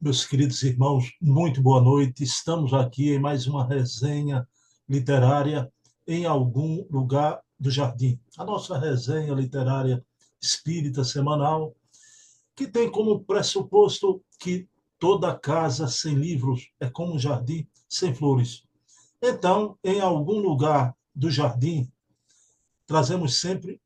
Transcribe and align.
Meus 0.00 0.24
queridos 0.24 0.62
irmãos, 0.62 1.12
muito 1.20 1.60
boa 1.60 1.80
noite. 1.80 2.22
Estamos 2.22 2.72
aqui 2.72 3.10
em 3.10 3.18
mais 3.18 3.48
uma 3.48 3.66
resenha 3.66 4.46
literária 4.88 5.68
em 6.06 6.24
algum 6.24 6.86
lugar 6.88 7.42
do 7.58 7.68
jardim. 7.68 8.16
A 8.36 8.44
nossa 8.44 8.78
resenha 8.78 9.34
literária 9.34 10.06
espírita 10.40 11.02
semanal, 11.02 11.74
que 12.54 12.68
tem 12.68 12.88
como 12.88 13.24
pressuposto 13.24 14.22
que 14.38 14.68
toda 15.00 15.36
casa 15.36 15.88
sem 15.88 16.14
livros 16.14 16.70
é 16.78 16.88
como 16.88 17.14
um 17.14 17.18
jardim 17.18 17.66
sem 17.88 18.14
flores. 18.14 18.62
Então, 19.20 19.76
em 19.82 20.00
algum 20.00 20.38
lugar 20.38 20.94
do 21.12 21.28
jardim, 21.28 21.90
trazemos 22.86 23.40
sempre 23.40 23.80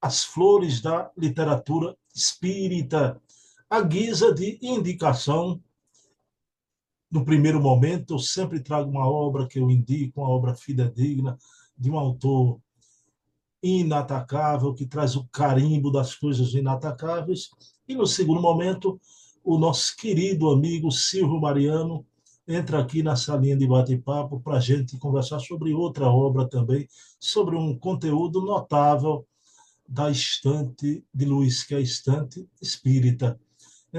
as 0.00 0.22
flores 0.22 0.80
da 0.80 1.10
literatura 1.18 1.96
espírita 2.14 3.20
à 3.68 3.80
guisa 3.82 4.32
de 4.32 4.58
indicação. 4.62 5.60
No 7.10 7.24
primeiro 7.24 7.60
momento, 7.60 8.14
eu 8.14 8.18
sempre 8.18 8.60
trago 8.60 8.90
uma 8.90 9.08
obra 9.08 9.46
que 9.46 9.58
eu 9.58 9.70
indico, 9.70 10.20
uma 10.20 10.30
obra 10.30 10.54
fidedigna, 10.54 11.38
de 11.76 11.90
um 11.90 11.98
autor 11.98 12.60
inatacável, 13.62 14.74
que 14.74 14.86
traz 14.86 15.16
o 15.16 15.26
carimbo 15.28 15.90
das 15.90 16.14
coisas 16.14 16.54
inatacáveis. 16.54 17.50
E 17.88 17.94
no 17.94 18.06
segundo 18.06 18.40
momento, 18.40 19.00
o 19.44 19.58
nosso 19.58 19.96
querido 19.96 20.50
amigo 20.50 20.90
Silvio 20.90 21.40
Mariano 21.40 22.04
entra 22.46 22.80
aqui 22.80 23.02
na 23.02 23.16
salinha 23.16 23.56
de 23.56 23.66
bate-papo 23.66 24.40
para 24.40 24.58
a 24.58 24.60
gente 24.60 24.96
conversar 24.98 25.40
sobre 25.40 25.74
outra 25.74 26.08
obra 26.08 26.48
também, 26.48 26.88
sobre 27.18 27.56
um 27.56 27.76
conteúdo 27.76 28.40
notável 28.40 29.26
da 29.88 30.10
estante 30.10 31.04
de 31.12 31.24
Luiz, 31.24 31.64
que 31.64 31.74
é 31.74 31.78
a 31.78 31.80
estante 31.80 32.48
espírita. 32.60 33.38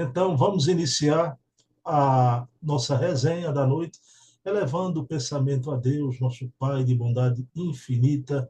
Então, 0.00 0.36
vamos 0.36 0.68
iniciar 0.68 1.36
a 1.84 2.46
nossa 2.62 2.96
resenha 2.96 3.52
da 3.52 3.66
noite, 3.66 3.98
elevando 4.44 5.00
o 5.00 5.04
pensamento 5.04 5.72
a 5.72 5.76
Deus, 5.76 6.20
nosso 6.20 6.48
Pai 6.56 6.84
de 6.84 6.94
bondade 6.94 7.44
infinita, 7.52 8.48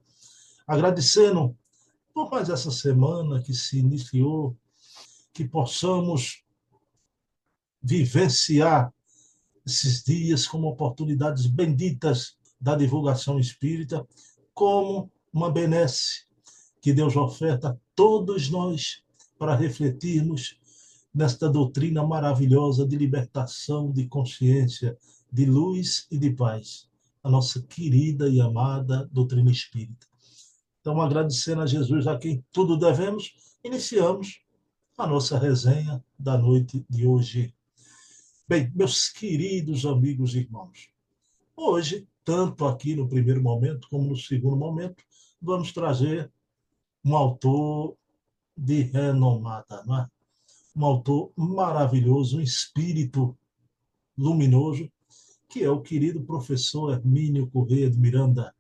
agradecendo 0.67 1.57
por 2.13 2.31
mais 2.31 2.51
essa 2.51 2.71
semana 2.71 3.41
que 3.41 3.55
se 3.55 3.79
iniciou, 3.79 4.55
que 5.33 5.43
possamos 5.43 6.45
vivenciar 7.83 8.93
esses 9.65 10.05
dias 10.05 10.47
como 10.47 10.69
oportunidades 10.69 11.47
benditas 11.47 12.37
da 12.61 12.75
divulgação 12.75 13.39
espírita, 13.39 14.07
como 14.53 15.11
uma 15.33 15.51
benesse 15.51 16.27
que 16.83 16.93
Deus 16.93 17.17
oferta 17.17 17.71
a 17.71 17.77
todos 17.95 18.51
nós 18.51 19.03
para 19.39 19.55
refletirmos 19.55 20.59
nesta 21.15 21.49
doutrina 21.49 22.07
maravilhosa 22.07 22.87
de 22.87 22.97
libertação, 22.97 23.91
de 23.91 24.07
consciência, 24.07 24.97
de 25.33 25.45
luz 25.45 26.07
e 26.11 26.19
de 26.19 26.31
paz, 26.31 26.89
a 27.23 27.31
nossa 27.31 27.61
querida 27.63 28.29
e 28.29 28.41
amada 28.41 29.09
doutrina 29.13 29.51
espírita. 29.51 30.07
Então, 30.81 31.01
agradecendo 31.01 31.63
a 31.63 31.67
Jesus 31.67 32.07
a 32.07 32.19
quem 32.19 32.45
tudo 32.53 32.77
devemos, 32.77 33.35
iniciamos 33.63 34.41
a 34.97 35.07
nossa 35.07 35.39
resenha 35.39 36.03
da 36.19 36.39
noite 36.39 36.85
de 36.89 37.07
hoje. 37.07 37.55
Bem, 38.49 38.73
meus 38.75 39.09
queridos 39.09 39.85
amigos 39.85 40.35
e 40.35 40.39
irmãos, 40.39 40.89
hoje, 41.55 42.09
tanto 42.25 42.65
aqui 42.65 42.97
no 42.97 43.09
primeiro 43.09 43.43
momento 43.43 43.89
como 43.91 44.09
no 44.09 44.17
segundo 44.17 44.57
momento, 44.57 45.05
vamos 45.41 45.73
trazer 45.73 46.33
um 47.05 47.17
autor 47.17 47.97
de 48.57 48.83
renomada, 48.83 49.83
não 49.85 49.99
é? 49.99 50.11
Um 50.79 50.85
autor 50.85 51.33
maravilhoso, 51.37 52.39
um 52.39 52.41
espírito 52.41 53.37
luminoso, 54.17 54.89
que 55.49 55.65
é 55.65 55.71
o 55.71 55.81
querido 55.81 56.23
professor 56.23 56.93
Hermínio 56.93 57.51
Correia 57.51 57.91
de 57.91 57.99
Miranda. 57.99 58.55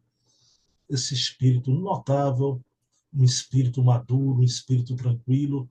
Esse 0.88 1.14
espírito 1.14 1.70
notável, 1.70 2.60
um 3.14 3.22
espírito 3.22 3.84
maduro, 3.84 4.40
um 4.40 4.42
espírito 4.42 4.96
tranquilo, 4.96 5.70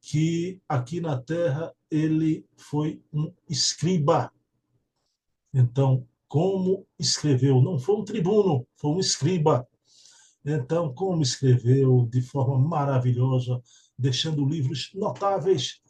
que 0.00 0.60
aqui 0.68 1.00
na 1.00 1.20
Terra 1.20 1.74
ele 1.90 2.46
foi 2.56 3.02
um 3.12 3.32
escriba. 3.50 4.30
Então, 5.52 6.06
como 6.28 6.86
escreveu? 6.98 7.60
Não 7.60 7.80
foi 7.80 7.96
um 7.96 8.04
tribuno, 8.04 8.64
foi 8.76 8.92
um 8.92 9.00
escriba. 9.00 9.66
Então, 10.44 10.94
como 10.94 11.22
escreveu 11.22 12.06
de 12.08 12.20
forma 12.22 12.58
maravilhosa, 12.58 13.60
deixando 13.98 14.44
livros 14.44 14.90
notáveis 14.94 15.80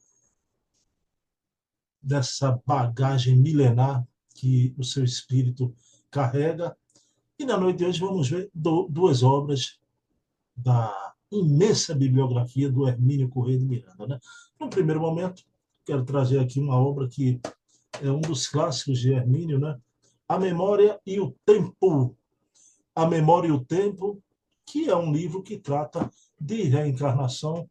dessa 2.02 2.60
bagagem 2.66 3.36
milenar 3.36 4.06
que 4.34 4.74
o 4.76 4.84
seu 4.84 5.04
espírito 5.04 5.74
carrega. 6.10 6.76
E 7.38 7.44
na 7.44 7.56
noite 7.56 7.78
de 7.78 7.86
hoje 7.86 8.00
vamos 8.00 8.28
ver 8.28 8.50
duas 8.52 9.22
obras 9.22 9.78
da 10.56 11.14
imensa 11.30 11.94
bibliografia 11.94 12.70
do 12.70 12.86
Hermínio 12.86 13.28
Correia 13.28 13.58
de 13.58 13.64
Miranda. 13.64 14.06
Né? 14.06 14.20
No 14.60 14.68
primeiro 14.68 15.00
momento, 15.00 15.42
quero 15.84 16.04
trazer 16.04 16.38
aqui 16.38 16.60
uma 16.60 16.76
obra 16.76 17.08
que 17.08 17.40
é 18.02 18.10
um 18.10 18.20
dos 18.20 18.48
clássicos 18.48 18.98
de 19.00 19.12
Hermínio, 19.12 19.58
né? 19.58 19.78
A 20.28 20.38
Memória 20.38 20.98
e 21.06 21.20
o 21.20 21.34
Tempo. 21.44 22.16
A 22.94 23.06
Memória 23.06 23.48
e 23.48 23.52
o 23.52 23.64
Tempo, 23.64 24.22
que 24.66 24.88
é 24.88 24.96
um 24.96 25.12
livro 25.12 25.42
que 25.42 25.58
trata 25.58 26.10
de 26.40 26.62
reencarnação, 26.64 27.68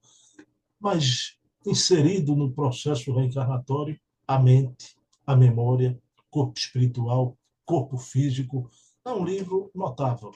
mas 0.83 1.37
inserido 1.65 2.35
no 2.35 2.51
processo 2.51 3.13
reencarnatório 3.13 3.97
a 4.27 4.37
mente, 4.37 4.97
a 5.25 5.33
memória, 5.33 5.97
corpo 6.29 6.59
espiritual, 6.59 7.37
corpo 7.63 7.97
físico. 7.97 8.69
É 9.05 9.09
um 9.09 9.23
livro 9.23 9.71
notável. 9.73 10.33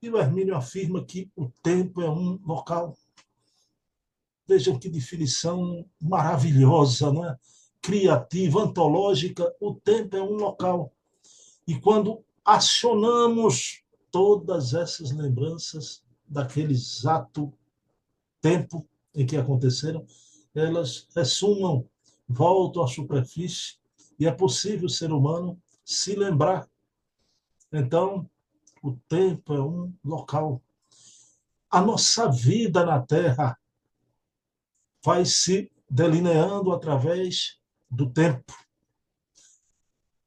E 0.00 0.08
o 0.08 0.16
Hermínio 0.16 0.54
afirma 0.54 1.04
que 1.04 1.28
o 1.34 1.50
tempo 1.60 2.00
é 2.00 2.08
um 2.08 2.38
local. 2.44 2.96
Vejam 4.46 4.78
que 4.78 4.88
definição 4.88 5.84
maravilhosa, 6.00 7.12
né? 7.12 7.36
criativa, 7.80 8.62
antológica. 8.62 9.52
O 9.60 9.74
tempo 9.74 10.16
é 10.16 10.22
um 10.22 10.34
local. 10.34 10.92
E 11.66 11.76
quando 11.80 12.24
acionamos 12.44 13.82
todas 14.12 14.74
essas 14.74 15.10
lembranças 15.10 16.04
daquele 16.28 16.72
exato 16.72 17.52
tempo 18.40 18.86
em 19.14 19.26
que 19.26 19.36
aconteceram, 19.36 20.06
elas 20.54 21.08
ressumam, 21.14 21.88
voltam 22.28 22.82
à 22.82 22.86
superfície 22.86 23.76
e 24.18 24.26
é 24.26 24.32
possível 24.32 24.86
o 24.86 24.90
ser 24.90 25.12
humano 25.12 25.60
se 25.84 26.14
lembrar. 26.14 26.68
Então, 27.72 28.28
o 28.82 28.92
tempo 29.08 29.54
é 29.54 29.62
um 29.62 29.92
local. 30.04 30.62
A 31.70 31.80
nossa 31.80 32.30
vida 32.30 32.84
na 32.84 33.00
Terra 33.00 33.58
vai 35.04 35.24
se 35.24 35.70
delineando 35.88 36.72
através 36.72 37.58
do 37.90 38.10
tempo. 38.10 38.52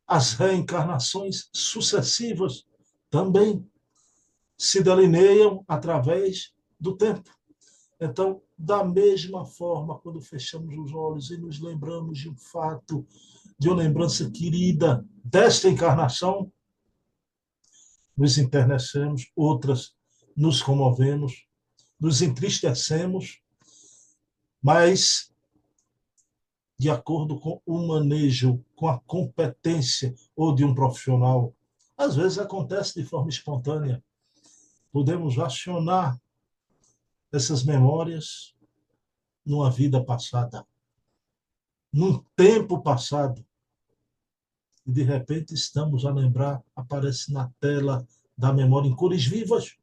As 0.08 0.34
reencarnações 0.34 1.50
sucessivas 1.52 2.66
também 3.10 3.68
se 4.58 4.84
delineiam 4.84 5.64
através 5.68 6.54
do 6.80 6.96
tempo. 6.96 7.30
Então, 8.00 8.42
da 8.58 8.84
mesma 8.84 9.46
forma, 9.46 10.00
quando 10.00 10.22
fechamos 10.22 10.78
os 10.78 10.94
olhos 10.94 11.30
e 11.30 11.38
nos 11.38 11.60
lembramos 11.60 12.20
de 12.20 12.30
um 12.30 12.36
fato, 12.36 13.06
de 13.60 13.68
uma 13.68 13.78
lembrança 13.78 14.30
querida 14.32 15.06
desta 15.24 15.70
encarnação, 15.70 16.52
nos 18.16 18.38
internecemos, 18.38 19.30
outras 19.36 19.94
nos 20.36 20.62
comovemos, 20.62 21.46
nos 22.00 22.22
entristecemos, 22.22 23.42
mas 24.62 25.32
de 26.78 26.90
acordo 26.90 27.40
com 27.40 27.62
o 27.66 27.88
manejo, 27.88 28.64
com 28.76 28.88
a 28.88 29.00
competência 29.00 30.14
ou 30.36 30.54
de 30.54 30.64
um 30.64 30.74
profissional, 30.74 31.54
às 31.98 32.16
vezes 32.16 32.38
acontece 32.38 33.02
de 33.02 33.08
forma 33.08 33.30
espontânea. 33.30 34.04
Podemos 34.92 35.40
acionar 35.40 36.20
essas 37.36 37.64
memórias 37.64 38.56
numa 39.46 39.70
vida 39.70 40.04
passada, 40.04 40.66
num 41.92 42.24
tempo 42.36 42.82
passado. 42.82 43.46
E 44.86 44.92
de 44.92 45.04
repente 45.04 45.54
estamos 45.54 46.06
a 46.06 46.12
lembrar, 46.12 46.62
aparece 46.76 47.32
na 47.32 47.50
tela 47.60 48.08
da 48.38 48.54
memória 48.54 48.88
em 48.88 48.96
cores 48.96 49.26
vivas, 49.26 49.76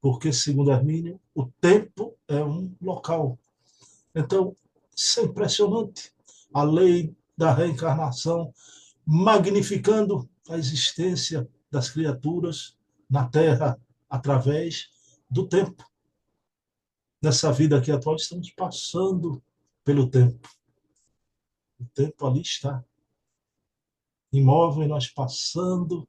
porque, 0.00 0.32
segundo 0.32 0.70
Hermínio, 0.70 1.20
o 1.34 1.46
tempo 1.46 2.16
é 2.28 2.42
um 2.44 2.74
local. 2.80 3.38
Então, 4.14 4.54
isso 4.94 5.20
é 5.20 5.24
impressionante. 5.24 6.12
A 6.52 6.62
lei 6.62 7.14
da 7.36 7.52
reencarnação 7.52 8.52
magnificando 9.04 10.28
a 10.48 10.56
existência 10.56 11.48
das 11.70 11.90
criaturas 11.90 12.76
na 13.08 13.28
Terra, 13.28 13.80
através 14.08 14.88
do 15.28 15.46
tempo. 15.46 15.84
Nessa 17.22 17.50
vida 17.52 17.78
aqui 17.78 17.90
atual, 17.90 18.16
estamos 18.16 18.50
passando 18.50 19.42
pelo 19.84 20.08
tempo. 20.08 20.48
O 21.80 21.84
tempo 21.86 22.26
ali 22.26 22.40
está. 22.40 22.84
Imóvel 24.32 24.84
e 24.84 24.88
nós 24.88 25.08
passando 25.08 26.06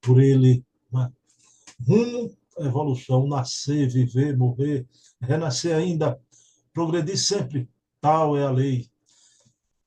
por 0.00 0.20
ele, 0.20 0.64
rumo 1.80 2.36
à 2.58 2.64
evolução, 2.64 3.26
nascer, 3.26 3.88
viver, 3.88 4.36
morrer, 4.36 4.86
renascer 5.20 5.74
ainda, 5.74 6.20
progredir 6.72 7.18
sempre. 7.18 7.68
Tal 8.00 8.36
é 8.36 8.44
a 8.44 8.50
lei. 8.50 8.88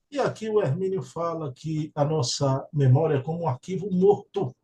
E 0.09 0.19
aqui 0.19 0.49
o 0.49 0.61
Hermínio 0.61 1.03
fala 1.03 1.53
que 1.53 1.91
a 1.93 2.03
nossa 2.03 2.67
memória 2.73 3.17
é 3.17 3.21
como 3.21 3.43
um 3.43 3.47
arquivo 3.47 3.91
morto. 3.91 4.55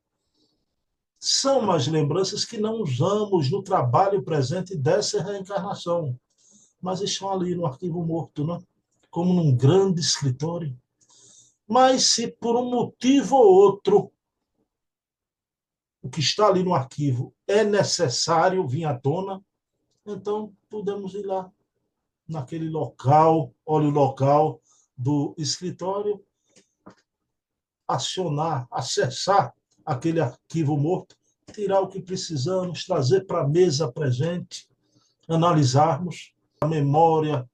São 1.26 1.62
mais 1.62 1.88
lembranças 1.88 2.44
que 2.44 2.58
não 2.58 2.82
usamos 2.82 3.50
no 3.50 3.64
trabalho 3.64 4.22
presente 4.24 4.76
dessa 4.76 5.24
reencarnação, 5.24 6.20
mas 6.82 7.00
estão 7.00 7.32
ali 7.32 7.56
no 7.56 7.66
arquivo 7.66 8.06
morto, 8.06 8.46
né? 8.46 8.62
como 9.10 9.34
num 9.34 9.56
grande 9.56 10.02
escritório. 10.02 10.78
Mas 11.66 12.08
se 12.08 12.28
por 12.28 12.58
um 12.58 12.70
motivo 12.70 13.38
ou 13.38 13.54
outro 13.54 14.12
o 16.02 16.10
que 16.10 16.20
está 16.20 16.48
ali 16.48 16.62
no 16.62 16.74
arquivo 16.74 17.34
é 17.48 17.64
necessário 17.64 18.68
vir 18.68 18.84
à 18.84 18.94
tona, 18.94 19.42
então 20.06 20.54
podemos 20.70 21.14
ir 21.14 21.26
lá 21.26 21.50
naquele 22.28 22.70
local, 22.70 23.56
olha 23.66 23.88
o 23.88 23.92
local 23.92 24.60
do 24.98 25.34
escritório, 25.38 26.22
acionar, 27.88 28.68
acessar 28.70 29.56
aquele 29.86 30.20
arquivo 30.20 30.78
morto, 30.78 31.16
tirar 31.52 31.82
o 31.82 31.88
que 31.88 32.02
precisamos, 32.02 32.86
trazer 32.86 33.26
para 33.26 33.42
a 33.42 33.48
mesa 33.48 33.92
presente, 33.92 34.68
analisarmos 35.28 36.34
a 36.62 36.68
memória 36.68 37.48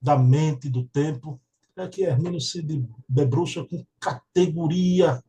da 0.00 0.16
mente, 0.18 0.68
do 0.68 0.84
tempo. 0.84 1.40
É 1.76 1.88
que 1.88 2.02
Hermínio 2.02 2.40
se 2.40 2.62
debruça 3.08 3.64
com 3.64 3.84
categoria, 3.98 5.22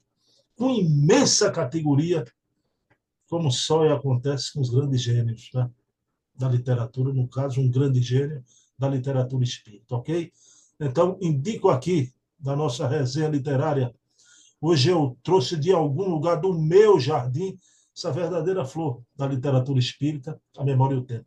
com 0.56 0.70
imensa 0.70 1.50
categoria, 1.50 2.26
como 3.30 3.50
só 3.50 3.88
acontece 3.88 4.52
com 4.52 4.60
os 4.60 4.70
grandes 4.70 5.02
gênios 5.02 5.50
né? 5.54 5.70
da 6.36 6.50
literatura, 6.50 7.14
no 7.14 7.28
caso, 7.28 7.62
um 7.62 7.72
grande 7.72 8.02
gênio 8.02 8.44
da 8.78 8.90
literatura 8.90 9.44
espírita, 9.44 9.96
ok? 9.96 10.32
Então, 10.80 11.18
indico 11.22 11.70
aqui, 11.70 12.12
da 12.38 12.56
nossa 12.56 12.88
resenha 12.88 13.30
literária, 13.30 13.94
hoje 14.62 14.90
eu 14.90 15.18
trouxe 15.24 15.58
de 15.58 15.72
algum 15.72 16.08
lugar 16.08 16.40
do 16.40 16.54
meu 16.54 17.00
jardim 17.00 17.58
essa 17.96 18.12
verdadeira 18.12 18.64
flor 18.64 19.02
da 19.16 19.28
literatura 19.28 19.80
espírita, 19.80 20.40
a 20.58 20.64
memória 20.64 20.96
e 20.96 20.98
o 21.00 21.04
tempo. 21.04 21.26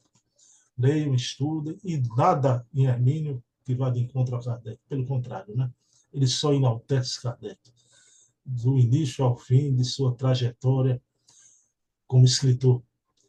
Leiam, 0.78 1.14
estudem, 1.14 1.78
e 1.84 2.02
nada 2.16 2.66
em 2.72 2.86
Hermínio 2.86 3.42
que 3.64 3.74
vá 3.74 3.90
de 3.90 4.00
encontro 4.00 4.36
a 4.36 4.42
Kardec, 4.42 4.78
pelo 4.88 5.06
contrário, 5.06 5.54
né? 5.56 5.70
ele 6.12 6.26
só 6.26 6.52
enaltece 6.52 7.20
Kardec, 7.20 7.58
do 8.44 8.78
início 8.78 9.24
ao 9.24 9.36
fim 9.36 9.74
de 9.74 9.84
sua 9.84 10.14
trajetória, 10.14 11.00
como 12.06 12.24
escritor 12.24 12.82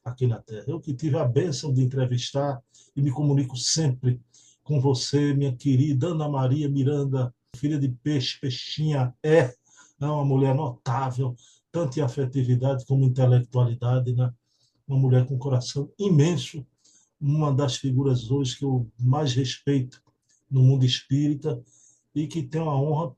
aqui 0.04 0.28
na 0.28 0.42
Terra. 0.42 0.66
Eu 0.68 0.80
que 0.80 0.94
tive 0.94 1.18
a 1.18 1.26
bênção 1.26 1.74
de 1.74 1.82
entrevistar 1.82 2.62
e 2.96 3.02
me 3.02 3.12
comunico 3.12 3.58
sempre 3.58 4.22
com 4.64 4.80
você, 4.80 5.34
minha 5.34 5.56
querida 5.56 6.08
Ana 6.08 6.28
Maria 6.28 6.70
Miranda, 6.70 7.34
filha 7.56 7.80
de 7.80 7.90
peixe, 7.90 8.40
peixinha, 8.40 9.14
é, 9.24 9.56
é 10.00 10.06
uma 10.06 10.26
mulher 10.26 10.54
notável, 10.54 11.36
tanto 11.72 12.00
em 12.00 12.02
afetividade 12.02 12.86
como 12.86 13.06
intelectualidade, 13.06 14.14
né? 14.14 14.34
uma 14.88 15.00
mulher 15.00 15.26
com 15.26 15.36
um 15.36 15.40
coração 15.40 15.92
imenso, 15.98 16.66
uma 17.20 17.54
das 17.54 17.78
figuras 17.78 18.30
hoje 18.30 18.58
que 18.58 18.66
eu 18.66 18.90
mais 19.00 19.34
respeito 19.34 20.02
no 20.50 20.62
mundo 20.62 20.86
espírita 20.86 21.62
e 22.14 22.28
que 22.28 22.44
tem 22.44 22.62
uma 22.62 22.80
honra 22.80 23.16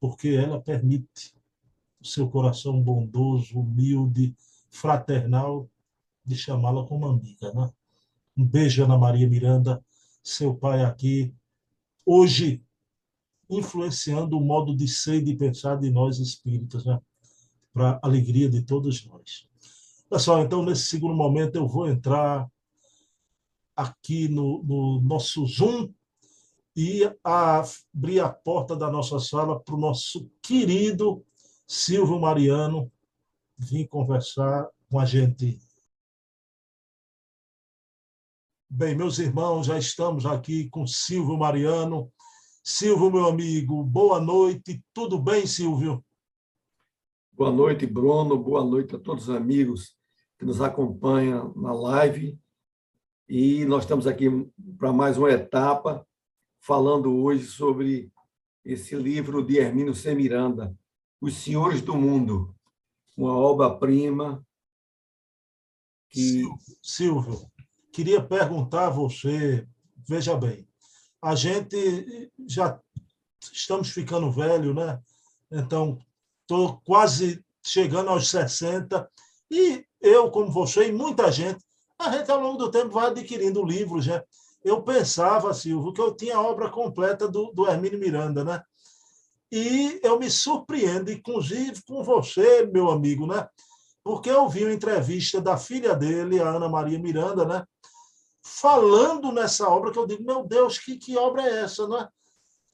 porque 0.00 0.28
ela 0.30 0.60
permite 0.60 1.34
o 2.00 2.06
seu 2.06 2.28
coração 2.28 2.80
bondoso, 2.82 3.58
humilde, 3.60 4.34
fraternal 4.68 5.68
de 6.24 6.36
chamá-la 6.36 6.84
como 6.86 7.06
amiga. 7.06 7.52
Né? 7.52 7.70
Um 8.36 8.44
beijo, 8.44 8.82
Ana 8.82 8.98
Maria 8.98 9.28
Miranda, 9.28 9.84
seu 10.22 10.54
pai 10.54 10.84
aqui, 10.84 11.32
hoje 12.04 12.62
influenciando 13.52 14.36
o 14.36 14.40
modo 14.40 14.74
de 14.74 14.88
ser 14.88 15.16
e 15.16 15.24
de 15.24 15.34
pensar 15.34 15.78
de 15.78 15.90
nós 15.90 16.18
espíritas, 16.18 16.84
né? 16.84 17.00
para 17.72 17.98
alegria 18.02 18.48
de 18.48 18.62
todos 18.62 19.06
nós. 19.06 19.48
Pessoal, 20.08 20.42
então, 20.42 20.62
nesse 20.62 20.86
segundo 20.86 21.14
momento, 21.14 21.56
eu 21.56 21.66
vou 21.66 21.88
entrar 21.88 22.50
aqui 23.74 24.28
no, 24.28 24.62
no 24.62 25.00
nosso 25.00 25.46
Zoom 25.46 25.92
e 26.76 27.10
abrir 27.24 28.20
a 28.20 28.28
porta 28.28 28.76
da 28.76 28.90
nossa 28.90 29.18
sala 29.18 29.58
para 29.60 29.74
o 29.74 29.80
nosso 29.80 30.30
querido 30.42 31.24
Silvio 31.66 32.20
Mariano, 32.20 32.90
vir 33.56 33.88
conversar 33.88 34.68
com 34.90 34.98
a 34.98 35.04
gente. 35.04 35.58
Bem, 38.68 38.94
meus 38.94 39.18
irmãos, 39.18 39.66
já 39.66 39.78
estamos 39.78 40.24
aqui 40.24 40.68
com 40.68 40.86
Silvio 40.86 41.36
Mariano. 41.36 42.12
Silvio, 42.64 43.10
meu 43.10 43.26
amigo, 43.26 43.82
boa 43.82 44.20
noite. 44.20 44.80
Tudo 44.94 45.18
bem, 45.18 45.48
Silvio? 45.48 46.04
Boa 47.32 47.50
noite, 47.50 47.86
Bruno. 47.86 48.38
Boa 48.38 48.64
noite 48.64 48.94
a 48.94 49.00
todos 49.00 49.28
os 49.28 49.34
amigos 49.34 49.96
que 50.38 50.44
nos 50.44 50.60
acompanham 50.60 51.52
na 51.56 51.72
live. 51.72 52.38
E 53.28 53.64
nós 53.64 53.82
estamos 53.82 54.06
aqui 54.06 54.28
para 54.78 54.92
mais 54.92 55.18
uma 55.18 55.32
etapa, 55.32 56.06
falando 56.60 57.12
hoje 57.12 57.46
sobre 57.46 58.12
esse 58.64 58.94
livro 58.94 59.44
de 59.44 59.58
Hermínio 59.58 59.92
C. 59.92 60.14
Miranda, 60.14 60.72
Os 61.20 61.34
Senhores 61.34 61.80
do 61.80 61.96
Mundo 61.96 62.54
uma 63.16 63.36
obra-prima 63.36 64.46
que... 66.08 66.44
Silvio, 66.80 67.50
queria 67.92 68.22
perguntar 68.22 68.86
a 68.86 68.90
você, 68.90 69.66
veja 70.08 70.36
bem, 70.36 70.68
a 71.22 71.34
gente 71.36 72.30
já 72.48 72.78
estamos 73.52 73.90
ficando 73.90 74.30
velho, 74.30 74.74
né? 74.74 75.00
Então, 75.50 75.98
estou 76.40 76.80
quase 76.84 77.42
chegando 77.62 78.10
aos 78.10 78.28
60 78.28 79.08
e 79.50 79.84
eu, 80.00 80.30
como 80.30 80.50
você 80.50 80.88
e 80.88 80.92
muita 80.92 81.30
gente, 81.30 81.64
a 81.98 82.10
gente 82.10 82.30
ao 82.30 82.40
longo 82.40 82.58
do 82.58 82.70
tempo 82.70 82.90
vai 82.90 83.06
adquirindo 83.06 83.64
livros, 83.64 84.06
né? 84.06 84.22
Eu 84.64 84.82
pensava, 84.82 85.54
Silvio, 85.54 85.92
que 85.92 86.00
eu 86.00 86.14
tinha 86.14 86.36
a 86.36 86.42
obra 86.42 86.68
completa 86.68 87.28
do, 87.28 87.52
do 87.52 87.68
Hermínio 87.68 87.98
Miranda, 87.98 88.44
né? 88.44 88.62
E 89.50 90.00
eu 90.02 90.18
me 90.18 90.30
surpreendo, 90.30 91.12
inclusive 91.12 91.82
com 91.86 92.02
você, 92.02 92.66
meu 92.66 92.90
amigo, 92.90 93.26
né? 93.26 93.46
Porque 94.02 94.30
eu 94.30 94.48
vi 94.48 94.64
uma 94.64 94.72
entrevista 94.72 95.40
da 95.40 95.56
filha 95.56 95.94
dele, 95.94 96.40
a 96.40 96.48
Ana 96.48 96.68
Maria 96.68 96.98
Miranda, 96.98 97.44
né? 97.44 97.64
Falando 98.42 99.30
nessa 99.30 99.68
obra, 99.68 99.92
que 99.92 99.98
eu 99.98 100.06
digo, 100.06 100.24
meu 100.24 100.44
Deus, 100.44 100.78
que, 100.78 100.96
que 100.96 101.16
obra 101.16 101.42
é 101.42 101.62
essa, 101.62 101.86
né? 101.86 102.08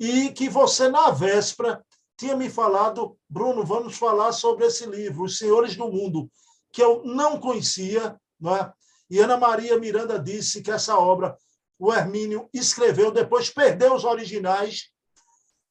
E 0.01 0.31
que 0.31 0.49
você, 0.49 0.89
na 0.89 1.11
véspera, 1.11 1.85
tinha 2.17 2.37
me 2.37 2.49
falado, 2.49 3.17
Bruno, 3.29 3.65
vamos 3.65 3.97
falar 3.97 4.33
sobre 4.33 4.67
esse 4.67 4.87
livro, 4.87 5.25
Os 5.25 5.39
Senhores 5.39 5.77
do 5.77 5.91
Mundo, 5.91 6.31
que 6.73 6.83
eu 6.83 7.05
não 7.05 7.39
conhecia, 7.39 8.19
né? 8.41 8.73
E 9.11 9.19
Ana 9.19 9.37
Maria 9.37 9.79
Miranda 9.79 10.19
disse 10.19 10.63
que 10.63 10.71
essa 10.71 10.99
obra 10.99 11.37
o 11.79 11.93
Hermínio 11.93 12.49
escreveu, 12.53 13.11
depois 13.11 13.51
perdeu 13.51 13.95
os 13.95 14.05
originais 14.05 14.91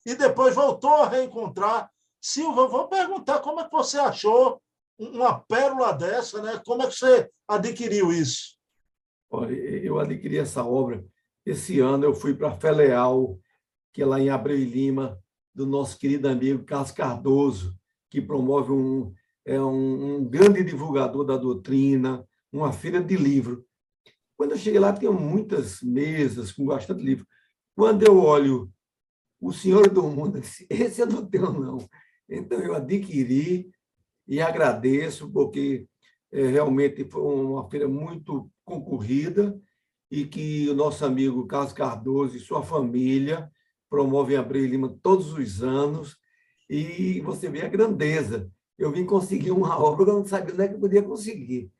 e 0.06 0.16
depois 0.16 0.56
voltou 0.56 0.96
a 0.96 1.10
reencontrar. 1.10 1.92
Silva, 2.22 2.68
vou 2.68 2.88
perguntar 2.88 3.39
como 3.39 3.60
é 3.60 3.66
que 3.66 3.72
você 3.72 4.00
achou 4.00 4.62
uma 4.98 5.39
pérola 5.42 5.94
dessa, 5.94 6.42
né? 6.42 6.62
Como 6.66 6.82
é 6.82 6.88
que 6.88 6.96
você 6.96 7.30
adquiriu 7.48 8.12
isso? 8.12 8.57
Eu 9.32 10.00
adquiri 10.00 10.38
essa 10.38 10.64
obra. 10.64 11.06
Esse 11.46 11.80
ano 11.80 12.06
eu 12.06 12.14
fui 12.14 12.34
para 12.34 12.58
Feleal, 12.58 13.40
que 13.94 14.02
é 14.02 14.06
lá 14.06 14.20
em 14.20 14.30
Abreu 14.30 14.58
e 14.58 14.66
Lima, 14.66 15.20
do 15.54 15.66
nosso 15.66 15.98
querido 15.98 16.28
amigo 16.28 16.64
Carlos 16.64 16.92
Cardoso, 16.92 17.76
que 18.10 18.22
promove 18.22 18.72
um, 18.72 19.14
é 19.46 19.60
um, 19.60 20.18
um 20.18 20.26
grande 20.26 20.64
divulgador 20.64 21.26
da 21.26 21.38
doutrina, 21.38 22.26
uma 22.52 22.72
feira 22.72 23.02
de 23.02 23.16
livro. 23.16 23.66
Quando 24.38 24.52
eu 24.52 24.58
cheguei 24.58 24.80
lá, 24.80 24.94
tinha 24.94 25.12
muitas 25.12 25.82
mesas 25.82 26.52
com 26.52 26.66
bastante 26.66 27.04
livro. 27.04 27.26
Quando 27.76 28.04
eu 28.04 28.18
olho 28.18 28.72
o 29.40 29.52
Senhor 29.52 29.90
do 29.90 30.04
Mundo, 30.04 30.40
esse 30.70 31.02
eu 31.02 31.08
não 31.08 31.26
tenho, 31.26 31.52
não. 31.52 31.90
Então, 32.30 32.60
eu 32.60 32.76
adquiri 32.76 33.72
e 34.28 34.42
agradeço, 34.42 35.32
porque 35.32 35.88
é, 36.32 36.48
realmente 36.48 37.04
foi 37.06 37.22
uma 37.22 37.70
feira 37.70 37.88
muito 37.88 38.50
concorrida 38.66 39.60
e 40.10 40.26
que 40.26 40.70
o 40.70 40.76
nosso 40.76 41.06
amigo 41.06 41.46
Carlos 41.48 41.74
Cardoso 41.74 42.36
e 42.36 42.40
sua 42.40 42.64
família 42.64 43.52
promovem 43.90 44.38
Abril 44.38 44.66
Lima 44.66 44.98
todos 45.02 45.34
os 45.34 45.64
anos 45.64 46.18
e 46.70 47.22
você 47.22 47.50
vê 47.50 47.62
a 47.62 47.70
grandeza. 47.70 48.52
Eu 48.78 48.92
vim 48.92 49.06
conseguir 49.06 49.52
uma 49.52 49.78
obra 49.80 50.06
que 50.06 50.12
eu 50.12 50.16
não 50.18 50.26
sabia 50.26 50.54
onde 50.54 50.64
é 50.64 50.68
que 50.68 50.76
eu 50.76 50.80
podia 50.80 51.04
conseguir. 51.04 51.72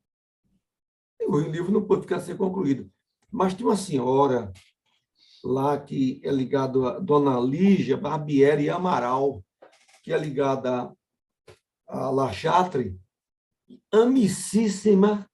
O 1.28 1.40
livro 1.40 1.72
não 1.72 1.86
pôde 1.86 2.04
ficar 2.04 2.20
ser 2.20 2.38
concluído. 2.38 2.90
Mas 3.32 3.54
tinha 3.54 3.68
uma 3.68 3.76
senhora 3.76 4.52
lá 5.44 5.80
que 5.80 6.22
é 6.24 6.32
ligada 6.32 6.88
a 6.90 7.00
Dona 7.00 7.40
Lígia 7.40 7.98
Barbieri 7.98 8.70
Amaral, 8.70 9.44
que 10.04 10.14
é 10.14 10.18
ligada 10.18 10.96
a 11.88 12.10
La 12.10 12.32
Chatre, 12.32 13.00
amicíssima, 13.92 15.30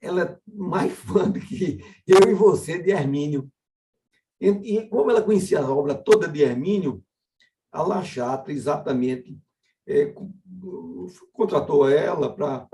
ela 0.00 0.22
é 0.22 0.40
mais 0.46 0.92
fã 0.92 1.28
do 1.30 1.40
que 1.40 1.80
eu 2.06 2.30
e 2.30 2.34
você 2.34 2.82
de 2.82 2.90
Hermínio. 2.90 3.50
E, 4.40 4.48
e 4.48 4.88
como 4.88 5.10
ela 5.10 5.22
conhecia 5.22 5.60
a 5.60 5.70
obra 5.70 5.94
toda 5.94 6.28
de 6.28 6.42
Hermínio, 6.42 7.02
a 7.72 7.82
La 7.82 8.04
Chatre 8.04 8.54
exatamente 8.54 9.38
é, 9.86 10.12
contratou 11.32 11.88
ela 11.88 12.34
para 12.34 12.68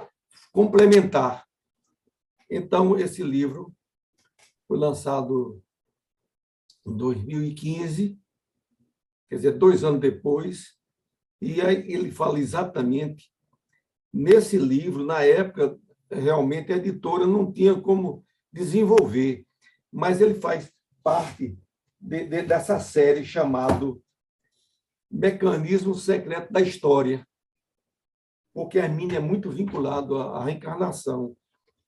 complementar. 0.52 1.46
Então, 2.50 2.98
esse 2.98 3.22
livro 3.22 3.72
foi 4.66 4.78
lançado 4.78 5.62
em 6.86 6.96
2015, 6.96 8.18
quer 9.28 9.36
dizer, 9.36 9.52
dois 9.52 9.84
anos 9.84 10.00
depois, 10.00 10.76
e 11.40 11.60
ele 11.60 12.10
fala 12.10 12.38
exatamente 12.38 13.32
nesse 14.12 14.58
livro, 14.58 15.04
na 15.04 15.22
época, 15.22 15.78
realmente 16.10 16.72
a 16.72 16.76
editora 16.76 17.26
não 17.26 17.50
tinha 17.50 17.74
como 17.80 18.24
desenvolver, 18.52 19.46
mas 19.90 20.20
ele 20.20 20.34
faz 20.34 20.70
parte 21.02 21.58
de, 21.98 22.24
de, 22.26 22.42
dessa 22.42 22.78
série 22.78 23.24
chamado 23.24 24.02
Mecanismo 25.12 25.94
Secreto 25.94 26.50
da 26.52 26.60
História, 26.60 27.26
porque 28.54 28.78
Hermínio 28.78 29.16
é 29.16 29.20
muito 29.20 29.50
vinculado 29.50 30.16
à, 30.16 30.42
reencarnação. 30.44 31.36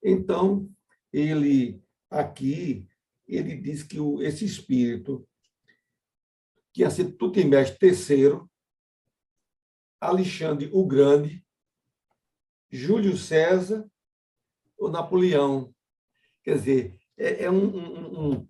Então, 0.03 0.69
ele 1.13 1.83
aqui 2.11 2.87
ele 3.27 3.57
diz 3.57 3.83
que 3.83 3.99
o, 3.99 4.23
esse 4.23 4.45
espírito 4.45 5.27
que 6.73 6.83
ia 6.83 6.91
ser 6.91 7.13
Tutimés 7.13 7.71
III, 7.81 8.41
Alexandre 10.01 10.69
o 10.73 10.85
Grande, 10.85 11.45
Júlio 12.71 13.17
César 13.17 13.89
ou 14.77 14.91
Napoleão. 14.91 15.73
Quer 16.43 16.59
dizer, 16.59 17.01
é, 17.17 17.45
é 17.45 17.51
um, 17.51 17.77
um, 17.77 18.21
um, 18.21 18.49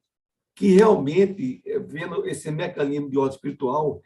que 0.55 0.69
realmente, 0.69 1.63
é, 1.67 1.79
vendo 1.79 2.27
esse 2.27 2.51
mecanismo 2.51 3.11
de 3.11 3.19
ordem 3.19 3.37
espiritual, 3.37 4.03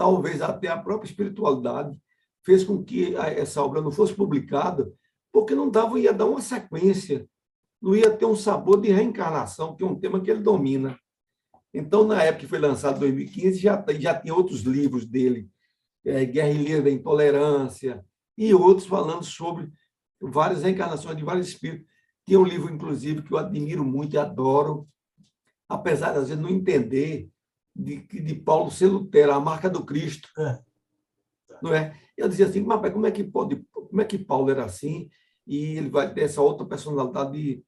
talvez 0.00 0.40
até 0.40 0.68
a 0.68 0.78
própria 0.78 1.10
espiritualidade 1.10 1.94
fez 2.42 2.64
com 2.64 2.82
que 2.82 3.14
essa 3.16 3.62
obra 3.62 3.82
não 3.82 3.90
fosse 3.90 4.14
publicada, 4.14 4.90
porque 5.30 5.54
não 5.54 5.68
dava, 5.68 6.00
ia 6.00 6.10
dar 6.10 6.24
uma 6.24 6.40
sequência, 6.40 7.28
não 7.82 7.94
ia 7.94 8.10
ter 8.10 8.24
um 8.24 8.34
sabor 8.34 8.80
de 8.80 8.90
reencarnação, 8.90 9.76
que 9.76 9.84
é 9.84 9.86
um 9.86 10.00
tema 10.00 10.18
que 10.18 10.30
ele 10.30 10.40
domina. 10.40 10.98
Então, 11.74 12.06
na 12.06 12.22
época 12.22 12.40
que 12.40 12.46
foi 12.46 12.58
lançado 12.58 12.96
em 12.96 13.00
2015, 13.00 13.58
já, 13.58 13.84
já 14.00 14.18
tinha 14.18 14.34
outros 14.34 14.62
livros 14.62 15.04
dele, 15.04 15.50
é, 16.02 16.24
Guerrilheiro 16.24 16.84
da 16.84 16.90
Intolerância, 16.90 18.02
e 18.38 18.54
outros 18.54 18.86
falando 18.86 19.22
sobre 19.22 19.70
várias 20.18 20.62
reencarnações 20.62 21.14
de 21.14 21.24
vários 21.24 21.48
espíritos. 21.48 21.86
Tem 22.24 22.38
um 22.38 22.44
livro, 22.44 22.72
inclusive, 22.72 23.20
que 23.20 23.34
eu 23.34 23.36
admiro 23.36 23.84
muito 23.84 24.14
e 24.14 24.18
adoro, 24.18 24.88
apesar 25.68 26.12
de, 26.12 26.20
às 26.20 26.28
vezes, 26.30 26.42
não 26.42 26.48
entender 26.48 27.28
de, 27.74 27.96
de 27.98 28.34
Paulo 28.34 28.70
ser 28.70 28.86
Lutero, 28.86 29.32
a 29.32 29.40
marca 29.40 29.68
do 29.68 29.84
Cristo. 29.84 30.28
É. 30.38 30.62
Não 31.62 31.74
é? 31.74 31.98
Eu 32.16 32.28
dizia 32.28 32.46
assim, 32.46 32.62
mas 32.62 32.92
como 32.92 33.06
é 33.06 33.10
que 33.10 33.24
pode, 33.24 33.64
como 33.72 34.00
é 34.00 34.04
que 34.04 34.18
Paulo 34.18 34.50
era 34.50 34.64
assim 34.64 35.10
e 35.46 35.76
ele 35.76 35.88
vai 35.88 36.12
ter 36.12 36.22
essa 36.22 36.40
outra 36.40 36.66
personalidade 36.66 37.32
de, 37.32 37.64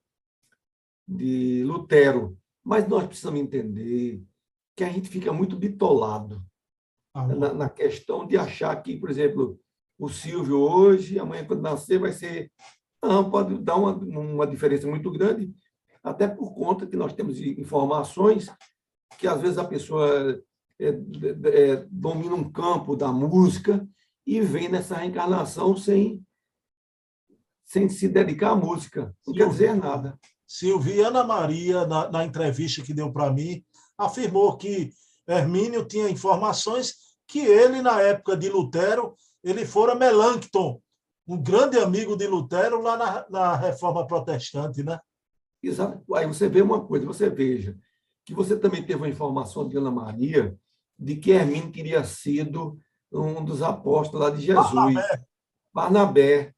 de 1.06 1.64
Lutero? 1.64 2.38
Mas 2.64 2.86
nós 2.88 3.06
precisamos 3.06 3.40
entender 3.40 4.22
que 4.76 4.84
a 4.84 4.88
gente 4.88 5.08
fica 5.08 5.32
muito 5.32 5.56
bitolado 5.56 6.42
ah, 7.14 7.26
na, 7.26 7.52
na, 7.52 7.68
questão 7.68 8.26
de 8.26 8.36
achar 8.36 8.74
que, 8.82 8.96
por 8.96 9.10
exemplo, 9.10 9.60
o 9.98 10.08
Silvio 10.08 10.58
hoje, 10.60 11.18
amanhã 11.18 11.44
quando 11.44 11.62
nascer 11.62 11.98
vai 11.98 12.12
ser... 12.12 12.50
Não, 13.02 13.28
pode 13.30 13.58
dar 13.58 13.76
uma, 13.76 13.92
uma 13.94 14.46
diferença 14.46 14.86
muito 14.86 15.10
grande, 15.10 15.52
até 16.02 16.28
por 16.28 16.54
conta 16.54 16.86
que 16.86 16.96
nós 16.96 17.12
temos 17.12 17.40
informações 17.40 18.48
que 19.18 19.26
às 19.26 19.40
vezes 19.40 19.58
a 19.58 19.64
pessoa 19.64 20.42
é, 20.80 20.88
é, 20.88 21.86
domina 21.90 22.34
um 22.34 22.50
campo 22.50 22.96
da 22.96 23.12
música 23.12 23.86
e 24.26 24.40
vem 24.40 24.68
nessa 24.68 24.96
reencarnação 24.96 25.76
sem, 25.76 26.24
sem 27.64 27.88
se 27.88 28.08
dedicar 28.08 28.50
à 28.50 28.56
música. 28.56 29.14
Não 29.26 29.34
quer 29.34 29.48
dizer 29.48 29.76
nada. 29.76 30.18
Silviana 30.46 31.24
Maria, 31.24 31.86
na, 31.86 32.10
na 32.10 32.24
entrevista 32.24 32.82
que 32.82 32.92
deu 32.92 33.12
para 33.12 33.32
mim, 33.32 33.64
afirmou 33.96 34.56
que 34.56 34.90
Hermínio 35.26 35.84
tinha 35.84 36.10
informações 36.10 36.94
que 37.26 37.38
ele, 37.38 37.80
na 37.80 38.00
época 38.00 38.36
de 38.36 38.48
Lutero, 38.48 39.14
ele 39.42 39.64
fora 39.64 39.94
Melancton, 39.94 40.80
um 41.26 41.40
grande 41.40 41.78
amigo 41.78 42.16
de 42.16 42.26
Lutero 42.26 42.82
lá 42.82 42.96
na, 42.96 43.26
na 43.30 43.56
Reforma 43.56 44.06
Protestante, 44.06 44.82
né? 44.82 44.98
Exato. 45.62 46.02
Aí 46.14 46.26
você 46.26 46.48
vê 46.48 46.60
uma 46.60 46.84
coisa, 46.84 47.06
você 47.06 47.30
veja 47.30 47.78
que 48.24 48.34
você 48.34 48.58
também 48.58 48.82
teve 48.82 49.00
uma 49.00 49.08
informação 49.08 49.68
de 49.68 49.76
Ana 49.76 49.90
Maria 49.90 50.56
de 50.98 51.16
que 51.16 51.32
Hermínio 51.32 51.72
teria 51.72 52.04
sido 52.04 52.78
um 53.10 53.44
dos 53.44 53.62
apóstolos 53.62 54.26
lá 54.26 54.30
de 54.34 54.42
Jesus. 54.42 54.72
Barnabé. 54.72 55.24
Barnabé. 55.74 56.54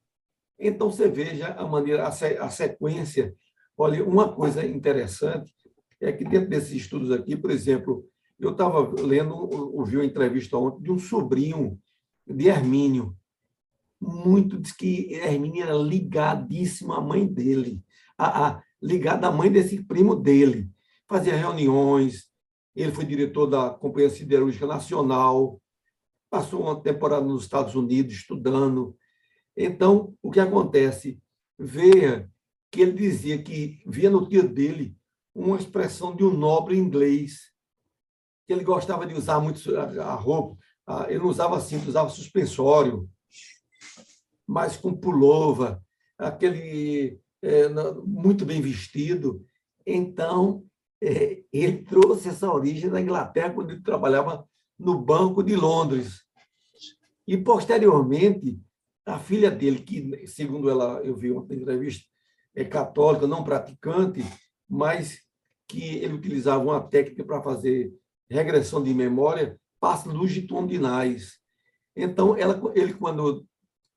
Então, 0.59 0.91
você 0.91 1.09
veja 1.09 1.49
a 1.55 1.67
maneira, 1.67 2.07
a 2.07 2.51
sequência. 2.51 3.35
Olha, 3.77 4.05
uma 4.05 4.33
coisa 4.33 4.65
interessante 4.65 5.53
é 6.01 6.13
que 6.13 6.25
dentro 6.25 6.51
desses 6.51 6.73
estudos 6.73 7.11
aqui, 7.11 7.37
por 7.37 7.51
exemplo, 7.51 8.07
eu 8.39 8.51
estava 8.51 8.81
lendo, 9.01 9.35
ouvi 9.35 9.97
uma 9.97 10.05
entrevista 10.05 10.57
ontem 10.57 10.83
de 10.83 10.93
um 10.93 10.99
sobrinho 10.99 11.79
de 12.27 12.49
Hermínio. 12.49 13.17
Muito 14.01 14.59
diz 14.59 14.73
que 14.73 15.15
Hermínio 15.15 15.63
era 15.63 15.75
ligadíssimo 15.75 16.93
à 16.93 17.01
mãe 17.01 17.27
dele, 17.27 17.83
a, 18.19 18.49
a, 18.49 18.63
ligado 18.83 19.25
à 19.25 19.33
mãe 19.33 19.51
desse 19.51 19.83
primo 19.83 20.15
dele. 20.15 20.71
Fazia 21.09 21.37
reuniões, 21.37 22.29
ele 22.75 22.93
foi 22.93 23.05
diretor 23.05 23.47
da 23.47 23.71
Companhia 23.71 24.11
Siderúrgica 24.11 24.67
Nacional, 24.67 25.61
passou 26.31 26.63
uma 26.63 26.81
temporada 26.81 27.25
nos 27.25 27.45
Estados 27.45 27.75
Unidos 27.75 28.15
estudando. 28.15 28.97
Então, 29.57 30.17
o 30.23 30.31
que 30.31 30.41
acontece? 30.41 31.23
Veja 31.59 32.29
que 32.71 32.81
ele 32.81 32.93
dizia 32.93 33.41
que 33.41 33.81
via 33.87 34.11
no 34.11 34.29
tio 34.29 34.49
dele 34.49 34.97
uma 35.35 35.57
expressão 35.57 36.15
de 36.15 36.25
um 36.25 36.33
nobre 36.37 36.77
inglês, 36.77 37.53
que 38.47 38.53
ele 38.53 38.65
gostava 38.65 39.07
de 39.07 39.15
usar 39.15 39.39
muito 39.41 39.61
a 39.77 40.15
roupa, 40.15 40.57
ele 41.09 41.21
não 41.21 41.29
usava 41.29 41.61
cinto, 41.61 41.89
usava 41.89 42.11
suspensório, 42.11 43.09
mas 44.47 44.77
com 44.77 44.93
pulova, 44.93 45.83
aquele 46.19 47.21
é, 47.43 47.69
muito 48.05 48.45
bem 48.45 48.61
vestido. 48.61 49.47
Então, 49.87 50.65
ele 51.53 51.79
trouxe 51.85 52.29
essa 52.29 52.51
origem 52.51 52.89
da 52.89 53.01
Inglaterra 53.01 53.53
quando 53.53 53.71
ele 53.71 53.83
trabalhava 53.83 54.49
no 54.79 54.99
Banco 54.99 55.43
de 55.43 55.55
Londres. 55.55 56.25
E, 57.27 57.37
posteriormente, 57.37 58.61
a 59.05 59.19
filha 59.19 59.51
dele, 59.51 59.81
que, 59.81 60.27
segundo 60.27 60.71
ela, 60.71 61.01
eu 61.03 61.15
vi 61.15 61.31
uma 61.31 61.45
entrevista, 61.45 62.05
é 62.55 62.65
católica, 62.65 63.27
não 63.27 63.45
praticante, 63.45 64.25
mas 64.69 65.21
que 65.69 65.97
ele 65.97 66.15
utilizava 66.15 66.63
uma 66.63 66.81
técnica 66.81 67.25
para 67.25 67.43
fazer 67.43 67.93
regressão 68.31 68.83
de 68.83 68.95
memória, 68.95 69.59
passa 69.79 70.11
longitudinais. 70.11 71.39
Então, 71.95 72.37
ela, 72.37 72.61
ele, 72.75 72.95
quando 72.95 73.47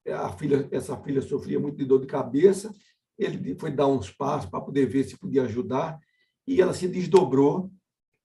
a 0.08 0.30
filha, 0.34 0.68
essa 0.72 0.98
filha 0.98 1.22
sofria 1.22 1.60
muito 1.60 1.78
de 1.78 1.86
dor 1.86 2.02
de 2.02 2.08
cabeça, 2.08 2.74
ele 3.18 3.56
foi 3.56 3.72
dar 3.72 3.88
uns 3.88 4.12
passos 4.12 4.50
para 4.50 4.62
poder 4.62 4.86
ver 4.86 5.04
se 5.04 5.18
podia 5.18 5.44
ajudar, 5.44 6.00
e 6.48 6.62
ela 6.62 6.74
se 6.74 6.88
desdobrou 6.88 7.70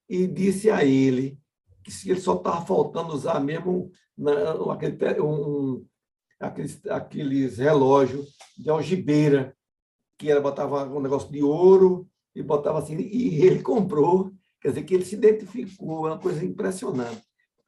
e 0.09 0.27
disse 0.27 0.71
a 0.71 0.85
ele 0.85 1.39
que 1.83 2.11
ele 2.11 2.21
só 2.21 2.37
estava 2.37 2.65
faltando 2.65 3.13
usar 3.13 3.41
mesmo 3.41 3.91
aquele, 4.71 5.21
um, 5.21 5.85
aqueles, 6.39 6.87
aqueles 6.87 7.59
relógios 7.59 8.33
de 8.57 8.71
algibeira, 8.71 9.57
que 10.17 10.31
ela 10.31 10.41
botava 10.41 10.85
um 10.85 11.01
negócio 11.01 11.31
de 11.33 11.43
ouro 11.43 12.09
e 12.35 12.43
botava 12.43 12.79
assim, 12.79 12.97
e 12.97 13.45
ele 13.45 13.61
comprou, 13.65 14.33
quer 14.61 14.69
dizer, 14.69 14.85
que 14.85 14.95
ele 14.95 15.05
se 15.05 15.17
identificou, 15.17 16.07
é 16.07 16.13
uma 16.13 16.21
coisa 16.21 16.45
impressionante. 16.45 17.23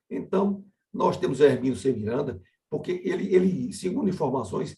Então, 0.08 0.64
nós 0.92 1.16
temos 1.16 1.40
o 1.40 1.44
Hermínio 1.44 1.76
C. 1.76 1.92
Miranda, 1.92 2.40
porque 2.70 3.02
ele, 3.04 3.34
ele, 3.34 3.72
segundo 3.72 4.08
informações, 4.08 4.76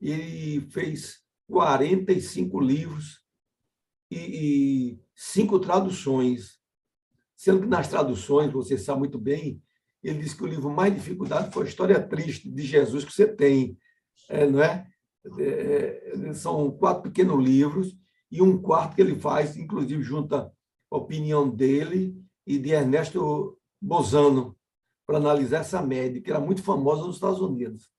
ele 0.00 0.60
fez 0.70 1.22
45 1.48 2.60
livros 2.60 3.22
e, 4.10 4.18
e 4.18 5.05
cinco 5.16 5.58
traduções. 5.58 6.60
Sendo 7.34 7.62
que 7.62 7.66
nas 7.66 7.88
traduções, 7.88 8.52
você 8.52 8.78
sabe 8.78 9.00
muito 9.00 9.18
bem, 9.18 9.62
ele 10.02 10.20
disse 10.20 10.36
que 10.36 10.44
o 10.44 10.46
livro 10.46 10.70
mais 10.70 10.94
dificuldade 10.94 11.52
foi 11.52 11.64
a 11.64 11.68
história 11.68 12.00
triste 12.00 12.48
de 12.48 12.62
Jesus 12.62 13.04
que 13.04 13.12
você 13.12 13.26
tem, 13.26 13.76
é, 14.28 14.46
não 14.46 14.62
é? 14.62 14.86
é? 15.38 16.12
é 16.28 16.32
são 16.34 16.70
quatro 16.70 17.02
pequenos 17.04 17.42
livros 17.42 17.96
e 18.30 18.40
um 18.40 18.60
quarto 18.60 18.94
que 18.94 19.02
ele 19.02 19.18
faz, 19.18 19.56
inclusive 19.56 20.02
junta 20.02 20.52
a 20.90 20.96
opinião 20.96 21.48
dele 21.48 22.16
e 22.46 22.58
de 22.58 22.70
Ernesto 22.70 23.58
Bozano, 23.80 24.56
para 25.06 25.18
analisar 25.18 25.60
essa 25.60 25.82
média, 25.82 26.20
que 26.20 26.30
era 26.30 26.40
muito 26.40 26.62
famosa 26.62 27.04
nos 27.04 27.16
Estados 27.16 27.40
Unidos. 27.40 27.90